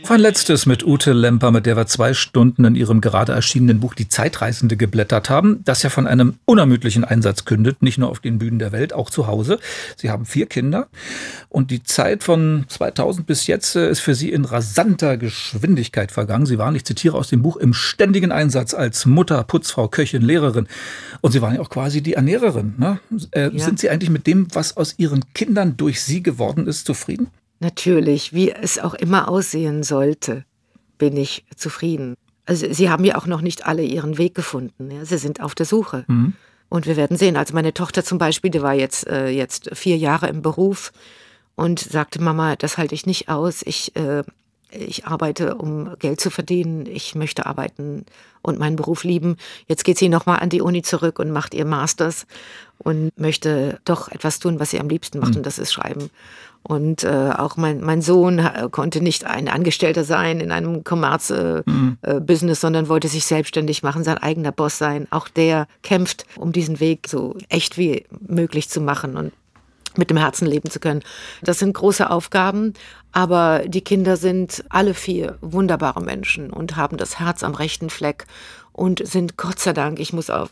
Ein 0.07 0.19
letztes 0.19 0.65
mit 0.67 0.85
Ute 0.85 1.11
Lemper, 1.11 1.49
mit 1.51 1.65
der 1.65 1.75
wir 1.75 1.87
zwei 1.87 2.13
Stunden 2.13 2.63
in 2.65 2.75
ihrem 2.75 3.01
gerade 3.01 3.31
erschienenen 3.31 3.79
Buch 3.79 3.95
Die 3.95 4.09
Zeitreisende 4.09 4.77
geblättert 4.77 5.29
haben, 5.31 5.61
das 5.65 5.81
ja 5.81 5.89
von 5.89 6.05
einem 6.05 6.35
unermüdlichen 6.45 7.03
Einsatz 7.03 7.45
kündet, 7.45 7.81
nicht 7.81 7.97
nur 7.97 8.09
auf 8.09 8.19
den 8.19 8.37
Bühnen 8.37 8.59
der 8.59 8.71
Welt, 8.71 8.93
auch 8.93 9.09
zu 9.09 9.25
Hause. 9.25 9.59
Sie 9.97 10.11
haben 10.11 10.25
vier 10.25 10.45
Kinder 10.45 10.87
und 11.49 11.71
die 11.71 11.81
Zeit 11.81 12.23
von 12.23 12.65
2000 12.67 13.25
bis 13.25 13.47
jetzt 13.47 13.75
äh, 13.75 13.89
ist 13.89 14.01
für 14.01 14.13
Sie 14.13 14.31
in 14.31 14.45
rasanter 14.45 15.17
Geschwindigkeit 15.17 16.11
vergangen. 16.11 16.45
Sie 16.45 16.59
waren, 16.59 16.75
ich 16.75 16.85
zitiere 16.85 17.17
aus 17.17 17.29
dem 17.29 17.41
Buch, 17.41 17.57
im 17.57 17.73
ständigen 17.73 18.31
Einsatz 18.31 18.73
als 18.73 19.07
Mutter, 19.07 19.43
Putzfrau, 19.43 19.87
Köchin, 19.87 20.21
Lehrerin. 20.21 20.67
Und 21.21 21.31
Sie 21.31 21.41
waren 21.41 21.55
ja 21.55 21.61
auch 21.61 21.69
quasi 21.69 22.01
die 22.01 22.13
Ernährerin. 22.13 22.75
Ne? 22.77 22.99
Äh, 23.31 23.49
ja. 23.49 23.65
Sind 23.65 23.79
Sie 23.79 23.89
eigentlich 23.89 24.09
mit 24.09 24.27
dem, 24.27 24.42
was 24.51 24.77
aus 24.77 24.95
Ihren 24.97 25.23
Kindern 25.33 25.77
durch 25.77 26.01
Sie 26.01 26.23
geworden 26.23 26.67
ist, 26.67 26.85
zufrieden? 26.85 27.29
Natürlich, 27.59 28.33
wie 28.33 28.51
es 28.51 28.79
auch 28.79 28.93
immer 28.93 29.29
aussehen 29.29 29.83
sollte, 29.83 30.45
bin 30.97 31.15
ich 31.17 31.45
zufrieden. 31.55 32.15
Also 32.45 32.71
Sie 32.71 32.89
haben 32.89 33.05
ja 33.05 33.17
auch 33.17 33.25
noch 33.25 33.41
nicht 33.41 33.65
alle 33.65 33.83
ihren 33.83 34.17
Weg 34.17 34.35
gefunden. 34.35 34.91
Ja? 34.91 35.05
Sie 35.05 35.17
sind 35.17 35.41
auf 35.41 35.55
der 35.55 35.65
Suche. 35.65 36.03
Mhm. 36.07 36.33
Und 36.69 36.87
wir 36.87 36.97
werden 36.97 37.17
sehen. 37.17 37.37
Also 37.37 37.53
meine 37.53 37.73
Tochter 37.73 38.03
zum 38.03 38.17
Beispiel, 38.17 38.51
die 38.51 38.61
war 38.61 38.73
jetzt, 38.73 39.07
äh, 39.07 39.29
jetzt 39.29 39.69
vier 39.73 39.95
Jahre 39.95 40.27
im 40.27 40.41
Beruf 40.41 40.91
und 41.55 41.79
sagte, 41.79 42.21
Mama, 42.21 42.55
das 42.55 42.77
halte 42.77 42.95
ich 42.95 43.05
nicht 43.05 43.29
aus. 43.29 43.61
Ich, 43.63 43.95
äh, 43.95 44.23
ich 44.71 45.05
arbeite, 45.05 45.55
um 45.55 45.95
Geld 45.99 46.19
zu 46.19 46.31
verdienen. 46.31 46.85
Ich 46.87 47.15
möchte 47.15 47.45
arbeiten 47.45 48.05
und 48.43 48.59
meinen 48.59 48.75
Beruf 48.75 49.03
lieben. 49.03 49.37
Jetzt 49.67 49.83
geht 49.83 49.97
sie 49.97 50.09
nochmal 50.09 50.39
an 50.39 50.49
die 50.49 50.61
Uni 50.61 50.83
zurück 50.83 51.17
und 51.17 51.31
macht 51.31 51.55
ihr 51.55 51.65
Masters 51.65 52.27
und 52.77 53.17
möchte 53.17 53.79
doch 53.85 54.09
etwas 54.09 54.39
tun, 54.39 54.59
was 54.59 54.69
sie 54.69 54.79
am 54.79 54.89
liebsten 54.89 55.19
macht, 55.19 55.31
mhm. 55.31 55.37
und 55.37 55.45
das 55.45 55.57
ist 55.57 55.73
Schreiben. 55.73 56.09
Und 56.61 57.03
äh, 57.03 57.31
auch 57.37 57.57
mein, 57.57 57.81
mein 57.81 58.01
Sohn 58.01 58.41
konnte 58.71 59.01
nicht 59.01 59.25
ein 59.25 59.49
Angestellter 59.49 60.05
sein 60.05 60.39
in 60.39 60.51
einem 60.51 60.85
Commerz-Business, 60.85 61.63
äh, 62.41 62.45
mhm. 62.45 62.49
äh, 62.49 62.55
sondern 62.55 62.87
wollte 62.87 63.09
sich 63.09 63.25
selbstständig 63.25 63.83
machen, 63.83 64.05
sein 64.05 64.17
eigener 64.17 64.53
Boss 64.53 64.77
sein. 64.77 65.07
Auch 65.09 65.27
der 65.27 65.67
kämpft, 65.81 66.25
um 66.37 66.53
diesen 66.53 66.79
Weg 66.79 67.09
so 67.09 67.35
echt 67.49 67.77
wie 67.77 68.05
möglich 68.27 68.69
zu 68.69 68.79
machen. 68.79 69.17
Und 69.17 69.33
mit 69.95 70.09
dem 70.09 70.17
Herzen 70.17 70.47
leben 70.47 70.69
zu 70.69 70.79
können. 70.79 71.03
Das 71.43 71.59
sind 71.59 71.73
große 71.73 72.09
Aufgaben, 72.09 72.73
aber 73.13 73.63
die 73.67 73.81
Kinder 73.81 74.17
sind 74.17 74.65
alle 74.69 74.93
vier 74.93 75.37
wunderbare 75.39 76.01
Menschen 76.01 76.49
und 76.49 76.75
haben 76.75 76.97
das 76.97 77.19
Herz 77.19 77.43
am 77.43 77.55
rechten 77.55 77.89
Fleck 77.89 78.25
und 78.73 79.07
sind 79.07 79.37
Gott 79.37 79.59
sei 79.59 79.71
Dank, 79.71 79.99
ich 79.99 80.11
muss 80.11 80.29
auf 80.29 80.49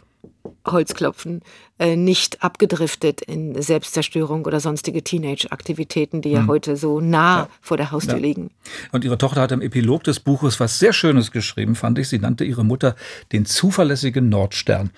Holz 0.65 0.93
klopfen, 0.93 1.41
äh, 1.80 1.95
nicht 1.95 2.43
abgedriftet 2.43 3.21
in 3.21 3.60
Selbstzerstörung 3.60 4.45
oder 4.45 4.60
sonstige 4.60 5.04
Teenage-Aktivitäten, 5.04 6.21
die 6.21 6.30
ja 6.30 6.41
hm. 6.41 6.47
heute 6.47 6.78
so 6.78 7.00
nah 7.00 7.39
ja. 7.39 7.47
vor 7.62 7.78
der 7.78 7.91
Haustür 7.91 8.17
ja. 8.17 8.21
liegen. 8.21 8.52
Und 8.91 9.04
Ihre 9.04 9.17
Tochter 9.17 9.41
hat 9.41 9.52
im 9.52 9.62
Epilog 9.62 10.04
des 10.04 10.19
Buches 10.19 10.60
was 10.60 10.78
sehr 10.78 10.93
Schönes 10.93 11.32
geschrieben, 11.32 11.76
fand 11.76 11.97
ich. 11.97 12.10
Sie 12.10 12.19
nannte 12.19 12.43
ihre 12.43 12.63
Mutter 12.63 12.95
den 13.32 13.45
zuverlässigen 13.45 14.30
Nordstern. 14.30 14.91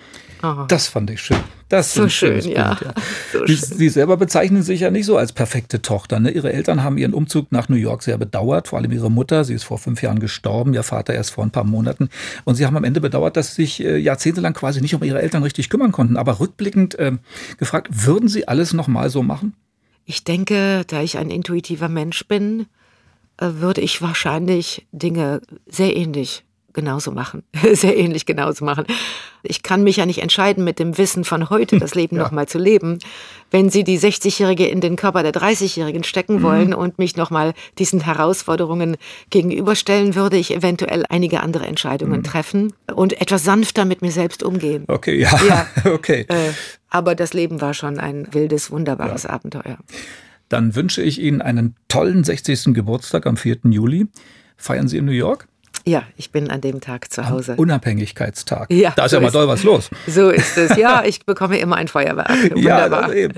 Oh. 0.43 0.65
Das 0.67 0.89
fand 0.89 1.09
ich 1.09 1.21
schön. 1.21 1.37
Das 1.69 1.93
so 1.93 2.07
schön, 2.09 2.41
ja. 2.47 2.75
Bild, 2.75 2.81
ja. 2.95 3.01
So 3.31 3.45
Sie, 3.47 3.55
Sie, 3.55 3.89
selber 3.89 4.17
bezeichnen 4.17 4.63
sich 4.63 4.81
ja 4.81 4.91
nicht 4.91 5.05
so 5.05 5.17
als 5.17 5.31
perfekte 5.31 5.81
Tochter. 5.81 6.19
Ne? 6.19 6.31
Ihre 6.31 6.53
Eltern 6.53 6.83
haben 6.83 6.97
ihren 6.97 7.13
Umzug 7.13 7.51
nach 7.51 7.69
New 7.69 7.75
York 7.75 8.03
sehr 8.03 8.17
bedauert, 8.17 8.67
vor 8.67 8.79
allem 8.79 8.91
ihre 8.91 9.09
Mutter. 9.09 9.43
Sie 9.43 9.53
ist 9.53 9.63
vor 9.63 9.77
fünf 9.77 10.01
Jahren 10.01 10.19
gestorben, 10.19 10.73
ihr 10.73 10.83
Vater 10.83 11.13
erst 11.13 11.31
vor 11.31 11.43
ein 11.43 11.51
paar 11.51 11.63
Monaten. 11.63 12.09
Und 12.43 12.55
sie 12.55 12.65
haben 12.65 12.77
am 12.77 12.83
Ende 12.83 13.01
bedauert, 13.01 13.37
dass 13.37 13.55
sie 13.55 13.63
sich 13.63 13.83
äh, 13.83 13.97
jahrzehntelang 13.97 14.53
quasi 14.53 14.81
nicht 14.81 14.93
um 14.93 15.03
ihre 15.03 15.21
Eltern 15.21 15.43
richtig 15.43 15.69
kümmern 15.69 15.91
konnten. 15.91 16.17
Aber 16.17 16.39
rückblickend 16.39 16.95
äh, 16.95 17.13
gefragt, 17.57 17.87
würden 17.91 18.29
Sie 18.29 18.47
alles 18.47 18.73
nochmal 18.73 19.09
so 19.09 19.23
machen? 19.23 19.55
Ich 20.05 20.23
denke, 20.23 20.83
da 20.87 21.01
ich 21.01 21.17
ein 21.17 21.29
intuitiver 21.29 21.89
Mensch 21.89 22.27
bin, 22.27 22.65
äh, 23.37 23.47
würde 23.55 23.81
ich 23.81 24.01
wahrscheinlich 24.01 24.85
Dinge 24.91 25.41
sehr 25.65 25.95
ähnlich 25.95 26.43
genauso 26.73 27.11
machen, 27.11 27.43
sehr 27.73 27.97
ähnlich 27.97 28.25
genauso 28.25 28.65
machen. 28.65 28.85
Ich 29.43 29.63
kann 29.63 29.83
mich 29.83 29.97
ja 29.97 30.05
nicht 30.05 30.21
entscheiden, 30.21 30.63
mit 30.63 30.79
dem 30.79 30.97
Wissen 30.97 31.23
von 31.23 31.49
heute 31.49 31.77
das 31.77 31.95
Leben 31.95 32.15
ja. 32.17 32.23
nochmal 32.23 32.47
zu 32.47 32.57
leben. 32.57 32.99
Wenn 33.51 33.69
Sie 33.69 33.83
die 33.83 33.99
60-Jährige 33.99 34.65
in 34.65 34.81
den 34.81 34.95
Körper 34.95 35.21
der 35.21 35.33
30-Jährigen 35.33 36.03
stecken 36.03 36.37
mhm. 36.37 36.41
wollen 36.43 36.73
und 36.73 36.97
mich 36.97 37.15
nochmal 37.15 37.53
diesen 37.77 38.01
Herausforderungen 38.01 38.97
gegenüberstellen, 39.29 40.15
würde 40.15 40.37
ich 40.37 40.53
eventuell 40.53 41.05
einige 41.09 41.41
andere 41.41 41.67
Entscheidungen 41.67 42.19
mhm. 42.19 42.23
treffen 42.23 42.73
und 42.93 43.19
etwas 43.21 43.43
sanfter 43.43 43.85
mit 43.85 44.01
mir 44.01 44.11
selbst 44.11 44.43
umgehen. 44.43 44.85
Okay, 44.87 45.19
ja, 45.19 45.39
ja. 45.47 45.67
okay. 45.91 46.25
Äh, 46.29 46.51
aber 46.89 47.15
das 47.15 47.33
Leben 47.33 47.61
war 47.61 47.73
schon 47.73 47.99
ein 47.99 48.27
wildes, 48.31 48.71
wunderbares 48.71 49.23
ja. 49.23 49.31
Abenteuer. 49.31 49.77
Dann 50.49 50.75
wünsche 50.75 51.01
ich 51.01 51.19
Ihnen 51.19 51.41
einen 51.41 51.75
tollen 51.87 52.23
60. 52.23 52.73
Geburtstag 52.73 53.25
am 53.25 53.37
4. 53.37 53.57
Juli. 53.71 54.07
Feiern 54.55 54.87
Sie 54.87 54.97
in 54.97 55.05
New 55.05 55.11
York? 55.11 55.47
Ja, 55.85 56.03
ich 56.15 56.31
bin 56.31 56.49
an 56.49 56.61
dem 56.61 56.79
Tag 56.79 57.11
zu 57.11 57.29
Hause. 57.29 57.53
Am 57.53 57.59
Unabhängigkeitstag. 57.59 58.71
Ja, 58.71 58.93
da 58.95 59.05
ist 59.05 59.11
so 59.11 59.17
ja 59.17 59.21
mal 59.21 59.31
doll 59.31 59.47
was 59.47 59.63
los. 59.63 59.89
So 60.07 60.29
ist 60.29 60.57
es. 60.57 60.77
Ja, 60.77 61.03
ich 61.05 61.25
bekomme 61.25 61.57
immer 61.59 61.75
ein 61.75 61.89
Feuerwerk. 61.89 62.55
Wunderbar. 62.55 63.13
Ja, 63.13 63.29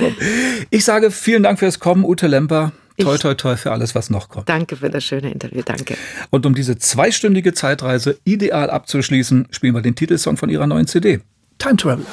ich 0.70 0.86
sage 0.86 1.10
vielen 1.10 1.44
Dank 1.44 1.60
fürs 1.60 1.80
Kommen, 1.80 2.06
Ute 2.06 2.28
Lemper. 2.28 2.72
Toi, 2.98 3.18
toi, 3.18 3.34
toi 3.34 3.58
für 3.58 3.72
alles, 3.72 3.94
was 3.94 4.10
noch 4.10 4.30
kommt. 4.30 4.48
Danke 4.48 4.78
für 4.78 4.90
das 4.90 5.04
schöne 5.04 5.30
Interview, 5.30 5.62
danke. 5.66 5.96
Und 6.30 6.46
um 6.46 6.56
diese 6.56 6.78
zweistündige 6.78 7.54
Zeitreise 7.54 8.18
ideal 8.24 8.70
abzuschließen, 8.70 9.48
spielen 9.52 9.76
wir 9.76 9.82
den 9.82 9.96
Titelsong 9.96 10.38
von 10.38 10.50
ihrer 10.50 10.66
neuen 10.66 10.88
CD. 10.88 11.20
Time 11.58 11.76
Traveler. 11.76 12.06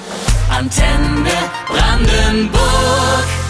Antenne 0.51 1.31
Brandenburg. 1.69 3.42